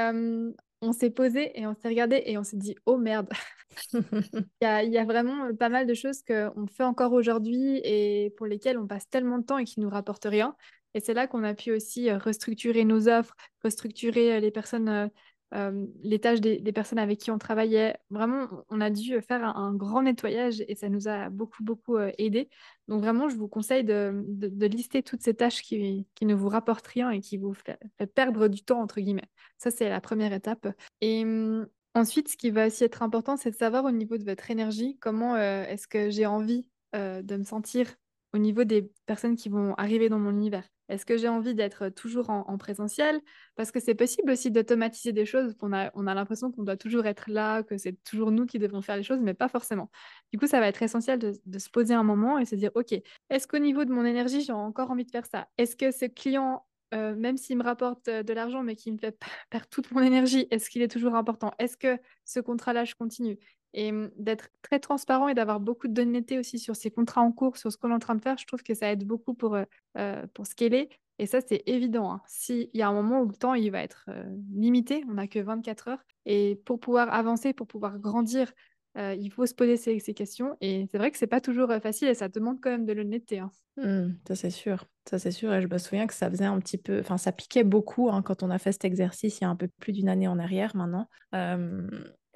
on 0.81 0.93
s'est 0.93 1.11
posé 1.11 1.59
et 1.59 1.67
on 1.67 1.75
s'est 1.75 1.87
regardé 1.87 2.23
et 2.25 2.37
on 2.37 2.43
s'est 2.43 2.57
dit, 2.57 2.75
oh 2.85 2.97
merde, 2.97 3.29
il, 3.93 4.45
y 4.61 4.65
a, 4.65 4.83
il 4.83 4.91
y, 4.91 4.97
a, 4.97 5.05
vraiment 5.05 5.53
pas 5.55 5.69
mal 5.69 5.85
de 5.85 5.93
choses 5.93 6.23
qu'on 6.23 6.67
fait 6.67 6.83
encore 6.83 7.13
aujourd'hui 7.13 7.79
et 7.83 8.33
pour 8.37 8.47
lesquelles 8.47 8.77
on 8.77 8.87
passe 8.87 9.07
tellement 9.09 9.37
de 9.37 9.45
temps 9.45 9.57
et 9.59 9.65
qui 9.65 9.79
nous 9.79 9.89
rapportent 9.89 10.25
rien. 10.25 10.55
Et 10.93 10.99
c'est 10.99 11.13
là 11.13 11.27
qu'on 11.27 11.43
a 11.43 11.53
pu 11.53 11.71
aussi 11.71 12.09
euh, 12.09 12.17
restructurer 12.17 12.83
nos 12.83 13.07
offres, 13.07 13.35
restructurer 13.63 14.33
euh, 14.35 15.07
euh, 15.53 15.85
les 16.01 16.19
tâches 16.19 16.41
des, 16.41 16.59
personnes 16.71 16.99
avec 16.99 17.19
qui 17.19 17.31
on 17.31 17.37
travaillait. 17.37 17.97
Vraiment, 18.09 18.47
on 18.69 18.81
a 18.81 18.89
dû 18.89 19.21
faire 19.21 19.43
un, 19.43 19.73
grand 19.73 20.01
nettoyage 20.01 20.63
et 20.67 20.75
ça 20.75 20.89
nous 20.89 21.07
a 21.07 21.29
beaucoup, 21.29 21.63
beaucoup 21.63 21.97
aidé. 22.17 22.49
Donc 22.87 23.01
vraiment, 23.01 23.29
je 23.29 23.35
vous 23.35 23.47
conseille 23.47 23.83
de, 23.83 24.23
lister 24.65 25.03
toutes 25.03 25.21
ces 25.21 25.33
tâches 25.33 25.61
qui, 25.61 26.07
ne 26.21 26.33
vous 26.33 26.49
rapportent 26.49 26.87
rien 26.87 27.09
et 27.11 27.19
qui 27.19 27.37
vous 27.37 27.53
fait, 27.53 27.77
perdre 28.15 28.47
du 28.47 28.63
temps, 28.63 28.81
entre 28.81 29.01
guillemets. 29.01 29.29
Ça, 29.57 29.71
c'est 29.71 29.89
la 29.89 29.99
première 29.99 30.31
étape. 30.31 30.67
Et 31.01 31.23
hum, 31.23 31.67
ensuite, 31.95 32.29
ce 32.29 32.37
qui 32.37 32.49
va 32.49 32.67
aussi 32.67 32.85
être 32.85 33.03
important, 33.03 33.35
c'est 33.35 33.51
de 33.51 33.55
savoir 33.55 33.83
au 33.83 33.91
niveau 33.91 34.17
de 34.17 34.23
votre 34.23 34.51
énergie, 34.51 34.97
comment 34.99 35.35
est-ce 35.37 35.87
que 35.87 36.09
j'ai 36.09 36.25
envie 36.25 36.65
de 36.93 37.35
me 37.35 37.43
sentir 37.43 37.87
au 38.33 38.37
niveau 38.37 38.63
des 38.63 38.89
personnes 39.05 39.35
qui 39.35 39.49
vont 39.49 39.73
arriver 39.75 40.09
dans 40.09 40.19
mon 40.19 40.31
univers. 40.31 40.67
Est-ce 40.91 41.05
que 41.05 41.15
j'ai 41.15 41.29
envie 41.29 41.55
d'être 41.55 41.87
toujours 41.87 42.29
en, 42.29 42.57
présentiel? 42.57 43.21
Parce 43.55 43.71
que 43.71 43.79
c'est 43.79 43.95
possible 43.95 44.31
aussi 44.31 44.51
d'automatiser 44.51 45.13
des 45.13 45.25
choses. 45.25 45.55
On 45.61 45.71
a, 45.71 45.89
on 45.95 46.05
a 46.05 46.13
l'impression 46.13 46.51
qu'on 46.51 46.63
doit 46.63 46.75
toujours 46.75 47.05
être 47.05 47.31
là, 47.31 47.63
que 47.63 47.77
c'est 47.77 47.93
toujours 48.03 48.31
nous 48.31 48.45
qui 48.45 48.59
devons 48.59 48.81
faire 48.81 48.97
les 48.97 49.03
choses, 49.03 49.21
mais 49.21 49.33
pas 49.33 49.47
forcément. 49.47 49.89
Du 50.33 50.37
coup, 50.37 50.47
ça 50.47 50.59
va 50.59 50.67
être 50.67 50.83
essentiel 50.83 51.17
de, 51.17 51.59
se 51.59 51.69
poser 51.69 51.93
un 51.93 52.03
moment 52.03 52.37
et 52.39 52.45
se 52.45 52.55
dire, 52.55 52.71
OK, 52.75 52.93
est-ce 53.29 53.47
qu'au 53.47 53.59
niveau 53.59 53.85
de 53.85 53.93
mon 53.93 54.03
énergie, 54.03 54.41
j'ai 54.41 54.51
encore 54.51 54.91
envie 54.91 55.05
de 55.05 55.11
faire 55.11 55.25
ça? 55.25 55.47
Est-ce 55.57 55.77
que 55.77 55.91
ce 55.91 56.05
client 56.05 56.65
euh, 56.93 57.15
même 57.15 57.37
s'il 57.37 57.57
me 57.57 57.63
rapporte 57.63 58.09
euh, 58.09 58.21
de 58.21 58.33
l'argent, 58.33 58.63
mais 58.63 58.75
qui 58.75 58.91
me 58.91 58.97
fait 58.97 59.17
perdre 59.49 59.67
toute 59.69 59.91
mon 59.91 60.01
énergie, 60.01 60.47
est-ce 60.51 60.69
qu'il 60.69 60.81
est 60.81 60.91
toujours 60.91 61.15
important? 61.15 61.53
Est-ce 61.57 61.77
que 61.77 61.97
ce 62.25 62.41
contrat-là, 62.41 62.83
je 62.83 62.95
continue? 62.95 63.39
Et 63.73 63.91
mmh, 63.91 64.11
d'être 64.17 64.49
très 64.61 64.79
transparent 64.79 65.27
et 65.27 65.33
d'avoir 65.33 65.59
beaucoup 65.59 65.87
d'honnêteté 65.87 66.39
aussi 66.39 66.59
sur 66.59 66.75
ces 66.75 66.91
contrats 66.91 67.21
en 67.21 67.31
cours, 67.31 67.57
sur 67.57 67.71
ce 67.71 67.77
qu'on 67.77 67.91
est 67.91 67.93
en 67.93 67.99
train 67.99 68.15
de 68.15 68.21
faire, 68.21 68.37
je 68.37 68.45
trouve 68.45 68.63
que 68.63 68.73
ça 68.73 68.91
aide 68.91 69.05
beaucoup 69.05 69.33
pour, 69.33 69.57
euh, 69.97 70.27
pour 70.33 70.45
scaler. 70.45 70.89
Et 71.19 71.27
ça, 71.27 71.39
c'est 71.41 71.61
évident. 71.67 72.11
Hein. 72.11 72.21
S'il 72.27 72.69
y 72.73 72.81
a 72.81 72.87
un 72.87 72.93
moment 72.93 73.21
où 73.21 73.27
le 73.27 73.35
temps 73.35 73.53
il 73.53 73.69
va 73.71 73.83
être 73.83 74.09
limité, 74.55 75.03
on 75.07 75.13
n'a 75.13 75.27
que 75.27 75.37
24 75.37 75.89
heures. 75.89 76.03
Et 76.25 76.59
pour 76.65 76.79
pouvoir 76.79 77.13
avancer, 77.13 77.53
pour 77.53 77.67
pouvoir 77.67 77.99
grandir, 77.99 78.51
il 78.95 79.29
faut 79.31 79.45
se 79.45 79.53
poser 79.53 79.77
ces, 79.77 79.99
ces 79.99 80.15
questions. 80.15 80.57
Et 80.61 80.87
c'est 80.91 80.97
vrai 80.97 81.11
que 81.11 81.17
c'est 81.19 81.27
pas 81.27 81.39
toujours 81.39 81.71
facile 81.81 82.07
et 82.07 82.15
ça 82.15 82.27
demande 82.27 82.59
quand 82.59 82.71
même 82.71 82.87
de 82.87 82.93
l'honnêteté. 82.93 83.37
Hein. 83.37 83.51
Mmh, 83.77 84.15
ça, 84.27 84.35
c'est 84.35 84.49
sûr. 84.49 84.85
Ça, 85.07 85.19
c'est 85.19 85.31
sûr. 85.31 85.53
Et 85.53 85.61
je 85.61 85.67
me 85.67 85.77
souviens 85.77 86.07
que 86.07 86.13
ça 86.13 86.29
faisait 86.29 86.45
un 86.45 86.59
petit 86.59 86.77
peu. 86.77 86.99
Enfin, 86.99 87.17
ça 87.17 87.31
piquait 87.31 87.63
beaucoup 87.63 88.09
hein, 88.09 88.21
quand 88.21 88.43
on 88.43 88.49
a 88.49 88.57
fait 88.57 88.71
cet 88.71 88.85
exercice 88.85 89.39
il 89.39 89.43
y 89.43 89.45
a 89.45 89.49
un 89.49 89.55
peu 89.55 89.67
plus 89.79 89.93
d'une 89.93 90.09
année 90.09 90.27
en 90.27 90.39
arrière 90.39 90.75
maintenant 90.75 91.07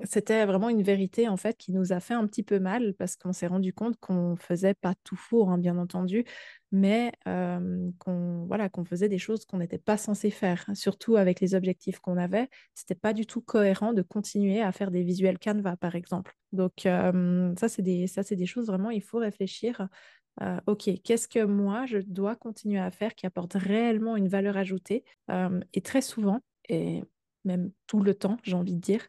c'était 0.03 0.45
vraiment 0.45 0.69
une 0.69 0.83
vérité 0.83 1.27
en 1.29 1.37
fait 1.37 1.55
qui 1.57 1.71
nous 1.71 1.93
a 1.93 1.99
fait 1.99 2.13
un 2.13 2.27
petit 2.27 2.43
peu 2.43 2.59
mal 2.59 2.93
parce 2.95 3.15
qu'on 3.15 3.31
s'est 3.31 3.47
rendu 3.47 3.73
compte 3.73 3.97
qu'on 3.99 4.35
faisait 4.35 4.73
pas 4.73 4.93
tout 5.03 5.15
faux, 5.15 5.47
hein, 5.47 5.57
bien 5.57 5.77
entendu, 5.77 6.25
mais 6.71 7.11
qu'on 7.23 8.45
voilà, 8.47 8.69
qu'on 8.69 8.83
faisait 8.83 9.07
des 9.09 9.17
choses 9.17 9.45
qu'on 9.45 9.57
n'était 9.57 9.77
pas 9.77 9.97
censé 9.97 10.29
faire, 10.29 10.65
surtout 10.73 11.15
avec 11.15 11.39
les 11.39 11.55
objectifs 11.55 11.99
qu'on 11.99 12.17
avait. 12.17 12.49
C'était 12.73 12.95
pas 12.95 13.13
du 13.13 13.25
tout 13.25 13.41
cohérent 13.41 13.93
de 13.93 14.01
continuer 14.01 14.61
à 14.61 14.71
faire 14.71 14.91
des 14.91 15.03
visuels 15.03 15.39
Canva, 15.39 15.77
par 15.77 15.95
exemple. 15.95 16.33
Donc, 16.51 16.81
ça, 16.81 17.69
c'est 17.69 17.81
des, 17.81 18.07
ça, 18.07 18.23
c'est 18.23 18.35
des 18.35 18.45
choses 18.45 18.67
vraiment, 18.67 18.89
il 18.89 19.01
faut 19.01 19.19
réfléchir. 19.19 19.87
OK, 20.67 20.89
qu'est-ce 21.03 21.29
que 21.29 21.45
moi, 21.45 21.85
je 21.85 21.99
dois 21.99 22.35
continuer 22.35 22.79
à 22.79 22.91
faire 22.91 23.15
qui 23.15 23.25
apporte 23.25 23.53
réellement 23.53 24.17
une 24.17 24.27
valeur 24.27 24.57
ajoutée 24.57 25.05
Et 25.73 25.81
très 25.81 26.01
souvent, 26.01 26.41
et 26.67 27.03
même 27.45 27.71
tout 27.87 28.01
le 28.01 28.13
temps, 28.13 28.37
j'ai 28.43 28.55
envie 28.55 28.75
de 28.75 28.81
dire, 28.81 29.07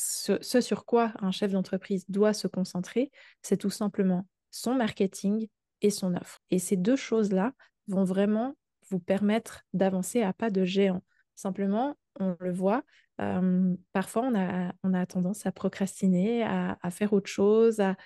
ce, 0.00 0.60
sur 0.60 0.84
quoi 0.84 1.12
un 1.18 1.32
chef 1.32 1.50
d'entreprise 1.50 2.04
doit 2.08 2.32
se 2.32 2.46
concentrer, 2.46 3.10
c'est 3.42 3.56
tout 3.56 3.70
simplement 3.70 4.28
son 4.52 4.74
marketing 4.74 5.48
et 5.82 5.90
son 5.90 6.14
offre. 6.14 6.38
Et 6.52 6.60
ces 6.60 6.76
deux 6.76 6.94
choses-là 6.94 7.52
vont 7.88 8.04
vraiment 8.04 8.54
vous 8.90 9.00
permettre 9.00 9.64
d'avancer 9.72 10.22
à 10.22 10.32
pas 10.32 10.50
de 10.50 10.64
géant. 10.64 11.02
Simplement, 11.34 11.96
on 12.20 12.36
le 12.38 12.52
voit, 12.52 12.84
parfois 13.92 14.22
on 14.22 14.38
a, 14.38 14.72
on 14.84 14.94
a 14.94 15.04
tendance 15.04 15.46
à 15.46 15.52
procrastiner, 15.52 16.44
à, 16.44 16.90
faire 16.90 17.12
autre 17.12 17.28
chose, 17.28 17.80
à, 17.80 17.96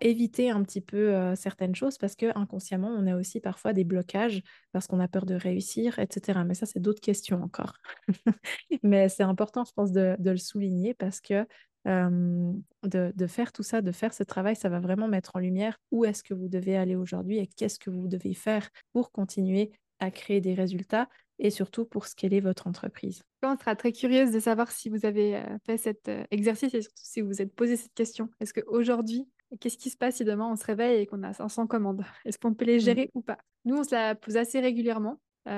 éviter 0.00 0.50
un 0.50 0.62
petit 0.62 0.80
peu 0.80 1.34
certaines 1.36 1.74
choses 1.74 1.98
parce 1.98 2.16
que 2.16 2.36
inconsciemment 2.36 2.88
on 2.88 3.06
a 3.06 3.16
aussi 3.16 3.40
parfois 3.40 3.72
des 3.72 3.84
blocages 3.84 4.42
parce 4.72 4.86
qu'on 4.86 5.00
a 5.00 5.08
peur 5.08 5.26
de 5.26 5.34
réussir, 5.34 5.98
etc. 5.98 6.40
Mais 6.44 6.54
ça, 6.54 6.66
c'est 6.66 6.80
d'autres 6.80 7.00
questions 7.00 7.42
encore. 7.42 7.74
Mais 8.82 9.08
c'est 9.08 9.22
important, 9.22 9.64
je 9.64 9.72
pense, 9.72 9.92
de, 9.92 10.16
de, 10.18 10.30
le 10.30 10.36
souligner 10.36 10.94
parce 10.94 11.20
que 11.20 11.46
de, 11.86 13.26
faire 13.26 13.52
tout 13.52 13.62
ça, 13.62 13.80
de 13.80 13.92
faire 13.92 14.12
ce 14.12 14.24
travail, 14.24 14.56
ça 14.56 14.68
va 14.68 14.80
vraiment 14.80 15.08
mettre 15.08 15.36
en 15.36 15.38
lumière 15.38 15.78
où 15.90 16.04
est-ce 16.04 16.22
que 16.22 16.34
vous 16.34 16.48
devez 16.48 16.76
aller 16.76 16.96
aujourd'hui 16.96 17.38
et 17.38 17.46
qu'est-ce 17.46 17.78
que 17.78 17.90
vous 17.90 18.08
devez 18.08 18.34
faire 18.34 18.68
pour 18.92 19.12
continuer 19.12 19.70
à 20.00 20.10
créer 20.10 20.40
des 20.40 20.54
résultats 20.54 21.08
et 21.38 21.50
surtout 21.50 21.84
pour 21.84 22.06
scaler 22.06 22.40
votre 22.40 22.66
entreprise. 22.66 23.22
On 23.42 23.56
sera 23.56 23.76
très 23.76 23.92
curieuse 23.92 24.32
de 24.32 24.40
savoir 24.40 24.70
si 24.70 24.88
vous 24.88 25.06
avez 25.06 25.42
fait 25.64 25.78
cet 25.78 26.10
exercice 26.30 26.74
et 26.74 26.82
surtout 26.82 27.02
si 27.02 27.20
vous 27.20 27.28
vous 27.28 27.42
êtes 27.42 27.54
posé 27.54 27.76
cette 27.76 27.94
question. 27.94 28.30
Est-ce 28.40 28.54
qu'aujourd'hui, 28.54 29.28
qu'est-ce 29.60 29.78
qui 29.78 29.90
se 29.90 29.96
passe 29.96 30.16
si 30.16 30.24
demain 30.24 30.46
on 30.50 30.56
se 30.56 30.64
réveille 30.64 31.02
et 31.02 31.06
qu'on 31.06 31.22
a 31.22 31.32
500 31.32 31.66
commandes 31.66 32.04
Est-ce 32.24 32.38
qu'on 32.38 32.54
peut 32.54 32.64
les 32.64 32.76
mmh. 32.76 32.80
gérer 32.80 33.10
ou 33.14 33.20
pas? 33.20 33.38
Nous, 33.64 33.76
on 33.76 33.84
se 33.84 33.94
la 33.94 34.14
pose 34.14 34.36
assez 34.36 34.60
régulièrement. 34.60 35.20
on 35.46 35.50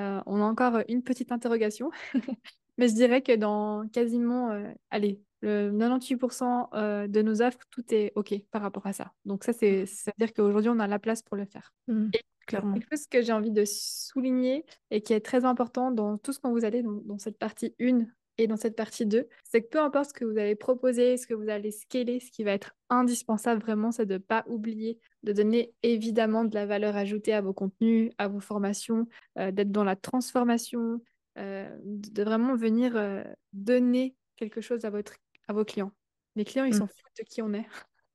a 0.43 0.45
encore 0.45 0.81
une 0.89 1.03
petite 1.03 1.33
interrogation, 1.33 1.91
mais 2.79 2.89
je 2.89 2.95
dirais 2.95 3.23
que 3.23 3.37
dans 3.37 3.89
quasiment, 3.89 4.51
allez, 4.91 5.21
le 5.41 5.71
98% 5.73 6.69
euh, 6.75 7.07
de 7.07 7.23
nos 7.23 7.43
offres, 7.43 7.59
tout 7.71 7.85
est 7.91 8.13
OK 8.17 8.35
par 8.51 8.63
rapport 8.63 8.87
à 8.87 8.93
ça. 8.93 9.13
Donc 9.25 9.45
ça, 9.45 9.53
c'est, 9.53 9.83
à 10.07 10.13
dire 10.19 10.33
qu'aujourd'hui, 10.33 10.71
on 10.71 10.81
a 10.81 10.87
la 10.87 10.99
place 10.99 11.23
pour 11.23 11.37
le 11.37 11.45
faire. 11.45 11.73
Mmh, 11.87 12.11
clairement. 12.47 12.75
Quelque 12.75 12.89
chose 12.91 13.07
que 13.07 13.23
j'ai 13.23 13.33
envie 13.33 13.51
de 13.51 13.65
souligner 13.65 14.65
et 14.91 15.01
qui 15.01 15.13
est 15.13 15.21
très 15.21 15.45
important 15.45 15.91
dans 15.91 16.19
tout 16.19 16.33
ce 16.33 16.41
qu'on 16.41 16.51
vous 16.51 16.65
allez, 16.65 16.83
dans, 16.83 17.19
cette 17.19 17.39
partie 17.39 17.75
1 17.81 18.07
et 18.39 18.47
dans 18.47 18.57
cette 18.57 18.77
partie 18.77 19.05
2, 19.05 19.29
c'est 19.45 19.63
que 19.63 19.69
peu 19.69 19.81
importe 19.81 20.11
ce 20.11 20.15
que 20.15 20.25
vous 20.25 20.39
allez 20.39 20.55
proposer, 20.55 21.17
ce 21.17 21.27
que 21.27 21.35
vous 21.35 21.49
allez 21.49 21.71
scaler, 21.71 22.21
ce 22.21 22.31
qui 22.31 22.45
va 22.45 22.53
être 22.53 22.75
indispensable 22.89 23.61
vraiment, 23.61 23.91
c'est 23.93 24.07
de 24.07 24.15
ne 24.15 24.19
pas 24.19 24.45
oublier 24.47 24.99
de 25.25 25.33
donner 25.33 25.75
évidemment 25.83 26.45
de 26.45 26.55
la 26.55 26.65
valeur 26.65 26.97
ajoutée 26.97 27.35
à 27.35 27.41
vos 27.41 27.53
contenus, 27.53 28.13
à 28.19 28.29
vos 28.29 28.41
formations, 28.41 29.07
euh, 29.39 29.51
d'être 29.51 29.73
dans 29.73 29.85
la 29.85 29.97
transformation, 29.97 31.03
euh, 31.37 31.69
de 31.83 32.23
vraiment 32.23 32.55
venir 32.55 33.25
donner 33.53 34.15
quelque 34.37 34.61
chose 34.61 34.85
à 34.85 34.91
votre 34.91 35.17
à 35.49 35.53
vos 35.53 35.65
clients. 35.65 35.93
Les 36.37 36.45
clients, 36.45 36.65
ils 36.65 36.75
mmh. 36.75 36.79
s'en 36.79 36.87
foutent 36.87 37.19
de 37.19 37.25
qui 37.25 37.43
on 37.43 37.53
est. 37.53 37.67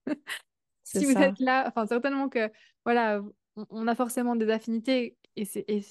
si 0.84 1.06
vous 1.06 1.18
êtes 1.18 1.40
là, 1.40 1.66
enfin, 1.68 1.86
certainement 1.86 2.30
que, 2.30 2.52
voilà, 2.86 3.22
on, 3.70 3.88
a 3.88 3.96
forcément 3.96 4.36
des 4.36 4.50
affinités 4.50 5.18
et, 5.36 5.48
et, 5.68 5.84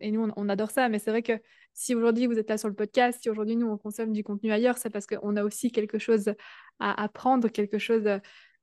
et 0.00 0.10
nous, 0.10 0.30
on, 0.36 0.48
adore 0.48 0.70
ça, 0.70 0.88
mais 0.88 0.98
c'est 0.98 1.10
vrai 1.10 1.22
que 1.22 1.40
si 1.72 1.94
aujourd'hui 1.94 2.26
vous 2.26 2.38
êtes 2.38 2.48
là 2.48 2.58
sur 2.58 2.68
le 2.68 2.74
podcast, 2.74 3.20
si 3.22 3.30
aujourd'hui 3.30 3.56
nous, 3.56 3.68
on 3.68 3.78
consomme 3.78 4.12
du 4.12 4.24
contenu 4.24 4.52
ailleurs, 4.52 4.78
c'est 4.78 4.90
parce 4.90 5.06
qu'on 5.06 5.36
a 5.36 5.44
aussi 5.44 5.70
quelque 5.70 5.98
chose 5.98 6.32
à 6.80 7.02
apprendre, 7.02 7.48
quelque 7.48 7.78
chose 7.78 8.06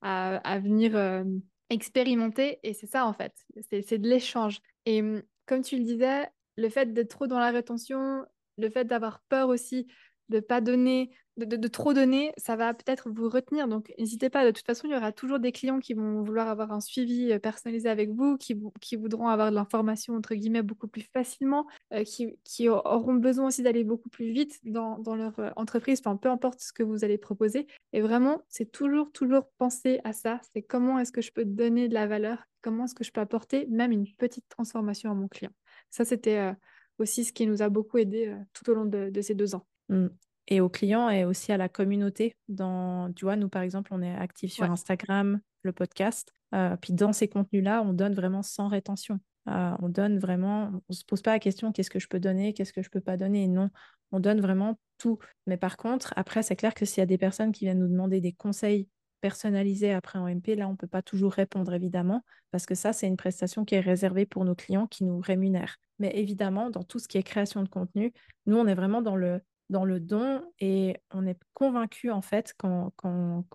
à, 0.01 0.35
à 0.37 0.59
venir 0.59 0.95
euh, 0.95 1.23
expérimenter 1.69 2.59
et 2.63 2.73
c'est 2.73 2.87
ça 2.87 3.05
en 3.05 3.13
fait, 3.13 3.33
c'est 3.69 3.97
de 3.97 4.07
l'échange. 4.07 4.59
Et 4.85 5.01
hum, 5.01 5.21
comme 5.45 5.61
tu 5.61 5.77
le 5.77 5.83
disais, 5.83 6.27
le 6.57 6.69
fait 6.69 6.93
d'être 6.93 7.09
trop 7.09 7.27
dans 7.27 7.39
la 7.39 7.51
rétention, 7.51 8.25
le 8.57 8.69
fait 8.69 8.85
d'avoir 8.85 9.21
peur 9.29 9.49
aussi 9.49 9.87
de 10.29 10.39
pas 10.39 10.61
donner, 10.61 11.11
de, 11.37 11.67
trop 11.67 11.93
donner, 11.93 12.31
ça 12.37 12.55
va 12.55 12.73
peut-être 12.73 13.09
vous 13.09 13.29
retenir. 13.29 13.67
Donc, 13.67 13.93
n'hésitez 13.97 14.29
pas. 14.29 14.45
De 14.45 14.51
toute 14.51 14.65
façon, 14.65 14.87
il 14.87 14.93
y 14.93 14.95
aura 14.95 15.11
toujours 15.11 15.39
des 15.39 15.51
clients 15.51 15.79
qui 15.79 15.93
vont 15.93 16.21
vouloir 16.21 16.47
avoir 16.47 16.71
un 16.71 16.79
suivi 16.79 17.31
euh, 17.31 17.39
personnalisé 17.39 17.89
avec 17.89 18.09
vous, 18.09 18.37
qui, 18.37 18.55
voudront 18.95 19.27
avoir 19.27 19.49
de 19.49 19.55
l'information, 19.55 20.15
entre 20.15 20.33
guillemets, 20.35 20.61
beaucoup 20.61 20.87
plus 20.87 21.01
facilement, 21.13 21.67
euh, 21.93 22.03
qui, 22.03 22.69
auront 22.69 23.15
besoin 23.15 23.47
aussi 23.47 23.63
d'aller 23.63 23.83
beaucoup 23.83 24.09
plus 24.09 24.31
vite 24.31 24.59
dans, 24.63 24.97
leur 25.15 25.37
euh, 25.39 25.49
entreprise, 25.55 26.01
peu 26.01 26.29
importe 26.29 26.61
ce 26.61 26.71
que 26.71 26.83
vous 26.83 27.03
allez 27.03 27.17
proposer. 27.17 27.67
Et 27.93 28.01
vraiment, 28.01 28.41
c'est 28.47 28.71
toujours, 28.71 29.11
toujours 29.11 29.49
penser 29.57 29.99
à 30.03 30.13
ça. 30.13 30.39
C'est 30.53 30.61
comment 30.61 30.99
est-ce 30.99 31.11
que 31.11 31.21
je 31.21 31.31
peux 31.31 31.45
donner 31.45 31.89
de 31.89 31.93
la 31.93 32.07
valeur, 32.07 32.43
comment 32.61 32.85
est-ce 32.85 32.95
que 32.95 33.03
je 33.03 33.11
peux 33.11 33.21
apporter 33.21 33.67
même 33.67 33.91
une 33.91 34.07
petite 34.15 34.47
transformation 34.49 35.11
à 35.11 35.13
mon 35.13 35.27
client? 35.27 35.51
Ça, 35.89 36.05
c'était 36.05 36.53
aussi 36.97 37.25
ce 37.25 37.33
qui 37.33 37.45
nous 37.45 37.61
a 37.61 37.69
beaucoup 37.69 37.97
aidé 37.97 38.35
tout 38.53 38.69
au 38.69 38.73
long 38.73 38.85
de 38.85 39.21
ces 39.21 39.35
deux 39.35 39.55
ans. 39.55 39.65
Mmh. 39.89 40.07
Et 40.47 40.61
aux 40.61 40.69
clients 40.69 41.09
et 41.09 41.25
aussi 41.25 41.51
à 41.51 41.57
la 41.57 41.69
communauté. 41.69 42.35
Dans, 42.47 43.11
tu 43.13 43.25
vois, 43.25 43.35
nous, 43.35 43.49
par 43.49 43.63
exemple, 43.63 43.91
on 43.93 44.01
est 44.01 44.15
actifs 44.15 44.53
sur 44.53 44.65
Instagram, 44.65 45.39
le 45.63 45.73
podcast. 45.73 46.31
Euh, 46.53 46.77
puis 46.77 46.93
dans 46.93 47.13
ces 47.13 47.27
contenus-là, 47.27 47.81
on 47.81 47.93
donne 47.93 48.13
vraiment 48.13 48.43
sans 48.43 48.67
rétention. 48.67 49.19
Euh, 49.49 49.75
on 49.81 49.89
donne 49.89 50.19
vraiment, 50.19 50.69
on 50.71 50.81
ne 50.89 50.95
se 50.95 51.03
pose 51.03 51.21
pas 51.21 51.31
la 51.31 51.39
question 51.39 51.71
qu'est-ce 51.71 51.89
que 51.89 51.99
je 51.99 52.07
peux 52.07 52.19
donner, 52.19 52.53
qu'est-ce 52.53 52.73
que 52.73 52.81
je 52.81 52.89
ne 52.89 52.91
peux 52.91 53.01
pas 53.01 53.17
donner. 53.17 53.47
Non, 53.47 53.69
on 54.11 54.19
donne 54.19 54.39
vraiment 54.39 54.79
tout. 54.97 55.19
Mais 55.47 55.57
par 55.57 55.77
contre, 55.77 56.13
après, 56.15 56.43
c'est 56.43 56.55
clair 56.55 56.73
que 56.73 56.85
s'il 56.85 57.01
y 57.01 57.03
a 57.03 57.07
des 57.07 57.17
personnes 57.17 57.51
qui 57.51 57.65
viennent 57.65 57.79
nous 57.79 57.87
demander 57.87 58.21
des 58.21 58.33
conseils 58.33 58.87
personnalisés 59.21 59.91
après 59.91 60.19
en 60.19 60.27
MP, 60.27 60.55
là, 60.55 60.67
on 60.67 60.71
ne 60.71 60.77
peut 60.77 60.87
pas 60.87 61.01
toujours 61.01 61.33
répondre, 61.33 61.73
évidemment, 61.73 62.23
parce 62.51 62.65
que 62.65 62.75
ça, 62.75 62.93
c'est 62.93 63.07
une 63.07 63.17
prestation 63.17 63.65
qui 63.65 63.75
est 63.75 63.79
réservée 63.79 64.25
pour 64.25 64.45
nos 64.45 64.55
clients 64.55 64.87
qui 64.87 65.03
nous 65.03 65.19
rémunèrent. 65.19 65.77
Mais 65.99 66.11
évidemment, 66.15 66.69
dans 66.69 66.83
tout 66.83 66.99
ce 66.99 67.07
qui 67.07 67.17
est 67.17 67.23
création 67.23 67.63
de 67.63 67.69
contenu, 67.69 68.13
nous, 68.45 68.57
on 68.57 68.67
est 68.67 68.75
vraiment 68.75 69.01
dans 69.01 69.15
le 69.15 69.41
dans 69.69 69.85
le 69.85 69.99
don 69.99 70.41
et 70.59 70.97
on 71.11 71.25
est 71.25 71.39
convaincu 71.53 72.11
en 72.11 72.21
fait 72.21 72.53
quand, 72.57 72.93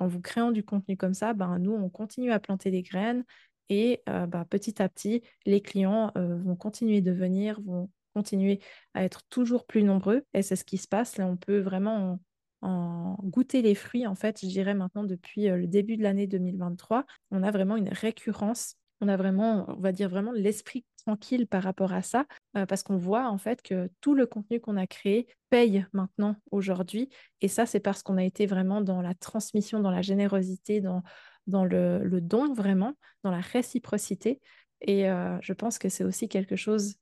vous 0.01 0.20
créez 0.20 0.53
du 0.53 0.64
contenu 0.64 0.96
comme 0.96 1.14
ça, 1.14 1.35
ben, 1.35 1.59
nous 1.59 1.73
on 1.73 1.88
continue 1.88 2.33
à 2.33 2.40
planter 2.40 2.70
des 2.70 2.83
graines 2.83 3.25
et 3.68 4.03
euh, 4.09 4.27
ben, 4.27 4.44
petit 4.44 4.83
à 4.83 4.88
petit 4.88 5.23
les 5.46 5.61
clients 5.61 6.12
euh, 6.16 6.37
vont 6.38 6.57
continuer 6.57 7.01
de 7.01 7.12
venir, 7.12 7.61
vont 7.62 7.90
continuer 8.14 8.61
à 8.94 9.05
être 9.05 9.23
toujours 9.29 9.66
plus 9.66 9.85
nombreux 9.85 10.25
et 10.35 10.42
c'est 10.42 10.57
ce 10.57 10.64
qui 10.64 10.79
se 10.79 10.88
passe. 10.88 11.16
Là 11.16 11.27
on 11.27 11.37
peut 11.37 11.61
vraiment 11.61 12.20
en, 12.62 13.16
goûter 13.23 13.62
les 13.62 13.75
fruits 13.75 14.07
en 14.07 14.14
fait, 14.14 14.40
je 14.42 14.46
dirais 14.49 14.75
maintenant 14.75 15.05
depuis 15.05 15.49
euh, 15.49 15.57
le 15.57 15.66
début 15.66 15.96
de 15.96 16.03
l'année 16.03 16.27
2023, 16.27 17.05
on 17.31 17.42
a 17.42 17.51
vraiment 17.51 17.77
une 17.77 17.88
récurrence 17.88 18.77
on 19.01 19.09
a 19.09 19.16
vraiment, 19.16 19.64
on 19.68 19.81
va 19.81 19.92
dire 19.92 20.09
vraiment 20.09 20.33
l'esprit 20.33 20.85
tranquille 21.02 21.46
par 21.46 21.62
rapport 21.62 21.92
à 21.92 22.02
ça, 22.02 22.26
parce 22.52 22.82
qu'on 22.82 22.96
voit 22.96 23.28
en 23.28 23.38
fait 23.38 23.62
que 23.62 23.90
tout 24.00 24.14
le 24.14 24.26
contenu 24.26 24.60
qu'on 24.60 24.76
a 24.76 24.86
créé 24.86 25.28
paye 25.50 25.86
maintenant 25.92 26.36
aujourd'hui. 26.50 27.08
Et 27.40 27.48
ça, 27.48 27.66
c'est 27.66 27.80
parce 27.80 28.02
qu'on 28.02 28.16
a 28.16 28.24
été 28.24 28.46
vraiment 28.46 28.80
dans 28.80 29.02
la 29.02 29.14
transmission, 29.14 29.80
dans 29.80 29.90
la 29.90 30.02
générosité, 30.02 30.80
dans, 30.80 31.02
dans 31.46 31.64
le, 31.64 32.20
don 32.20 32.52
vraiment, 32.52 32.94
dans 33.24 33.30
la 33.30 33.40
réciprocité. 33.40 34.40
Et 34.80 35.04
je 35.40 35.52
pense 35.52 35.78
que 35.78 35.88
c'est 35.88 36.04
aussi 36.04 36.28
quelque 36.28 36.56
chose 36.56 36.94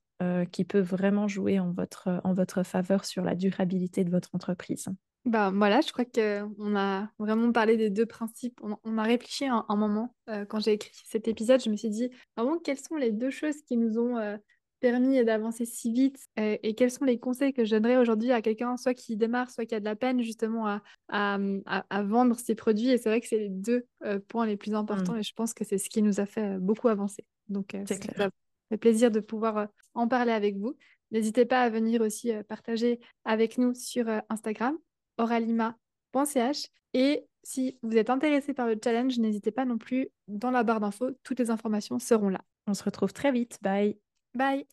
qui 0.51 0.65
peut 0.65 0.79
vraiment 0.79 1.27
jouer 1.27 1.59
en 1.59 1.71
votre, 1.71 2.21
en 2.23 2.33
votre 2.33 2.63
faveur 2.63 3.05
sur 3.05 3.23
la 3.23 3.35
durabilité 3.35 4.03
de 4.03 4.11
votre 4.11 4.29
entreprise. 4.33 4.89
Bah 5.25 5.51
voilà, 5.53 5.81
je 5.81 5.91
crois 5.91 6.05
qu'on 6.05 6.75
a 6.75 7.09
vraiment 7.19 7.51
parlé 7.51 7.77
des 7.77 7.89
deux 7.89 8.05
principes. 8.05 8.59
On, 8.83 8.97
a 8.97 9.03
réfléchi 9.03 9.45
un, 9.45 9.65
un 9.67 9.75
moment 9.75 10.15
quand 10.47 10.59
j'ai 10.59 10.73
écrit 10.73 10.91
cet 11.05 11.27
épisode. 11.27 11.61
Je 11.61 11.69
me 11.69 11.75
suis 11.75 11.89
dit, 11.89 12.09
vraiment, 12.37 12.57
quelles 12.57 12.79
sont 12.79 12.95
les 12.95 13.11
deux 13.11 13.29
choses 13.29 13.61
qui 13.67 13.77
nous 13.77 13.99
ont 13.99 14.17
permis 14.79 15.23
d'avancer 15.23 15.65
si 15.65 15.91
vite 15.91 16.17
et 16.37 16.73
quels 16.75 16.91
sont 16.91 17.05
les 17.05 17.19
conseils 17.19 17.53
que 17.53 17.65
je 17.65 17.71
donnerais 17.71 17.97
aujourd'hui 17.97 18.31
à 18.31 18.41
quelqu'un, 18.41 18.77
soit 18.77 18.93
qui 18.93 19.17
démarre, 19.17 19.49
soit 19.49 19.65
qui 19.65 19.75
a 19.75 19.79
de 19.79 19.85
la 19.85 19.95
peine 19.95 20.21
justement 20.21 20.67
à, 20.67 20.81
à, 21.09 21.37
à, 21.65 22.03
vendre 22.03 22.37
ses 22.37 22.55
produits. 22.55 22.89
Et 22.89 22.97
c'est 22.97 23.09
vrai 23.09 23.21
que 23.21 23.27
c'est 23.27 23.39
les 23.39 23.49
deux 23.49 23.85
points 24.27 24.45
les 24.45 24.57
plus 24.57 24.73
importants 24.73 25.13
mmh. 25.13 25.19
et 25.19 25.23
je 25.23 25.33
pense 25.33 25.53
que 25.53 25.65
c'est 25.65 25.77
ce 25.77 25.89
qui 25.89 26.01
nous 26.01 26.19
a 26.19 26.25
fait 26.25 26.57
beaucoup 26.59 26.87
avancer. 26.87 27.25
Donc, 27.49 27.75
c'est 27.85 28.03
ça 28.15 28.29
fait 28.69 28.77
plaisir 28.77 29.11
de 29.11 29.19
pouvoir 29.19 29.67
en 29.95 30.07
parler 30.07 30.31
avec 30.31 30.55
vous. 30.57 30.77
N'hésitez 31.11 31.45
pas 31.45 31.61
à 31.61 31.69
venir 31.69 32.01
aussi 32.01 32.31
partager 32.47 32.99
avec 33.25 33.57
nous 33.57 33.73
sur 33.73 34.05
Instagram 34.29 34.77
oralima.ch. 35.19 36.67
Et 36.93 37.25
si 37.43 37.77
vous 37.83 37.97
êtes 37.97 38.09
intéressé 38.09 38.53
par 38.53 38.67
le 38.67 38.77
challenge, 38.83 39.17
n'hésitez 39.19 39.51
pas 39.51 39.65
non 39.65 39.77
plus 39.77 40.09
dans 40.27 40.51
la 40.51 40.63
barre 40.63 40.79
d'infos, 40.79 41.11
toutes 41.23 41.39
les 41.39 41.51
informations 41.51 41.99
seront 41.99 42.29
là. 42.29 42.41
On 42.67 42.73
se 42.73 42.83
retrouve 42.83 43.13
très 43.13 43.31
vite. 43.31 43.59
Bye. 43.61 43.97
Bye. 44.35 44.65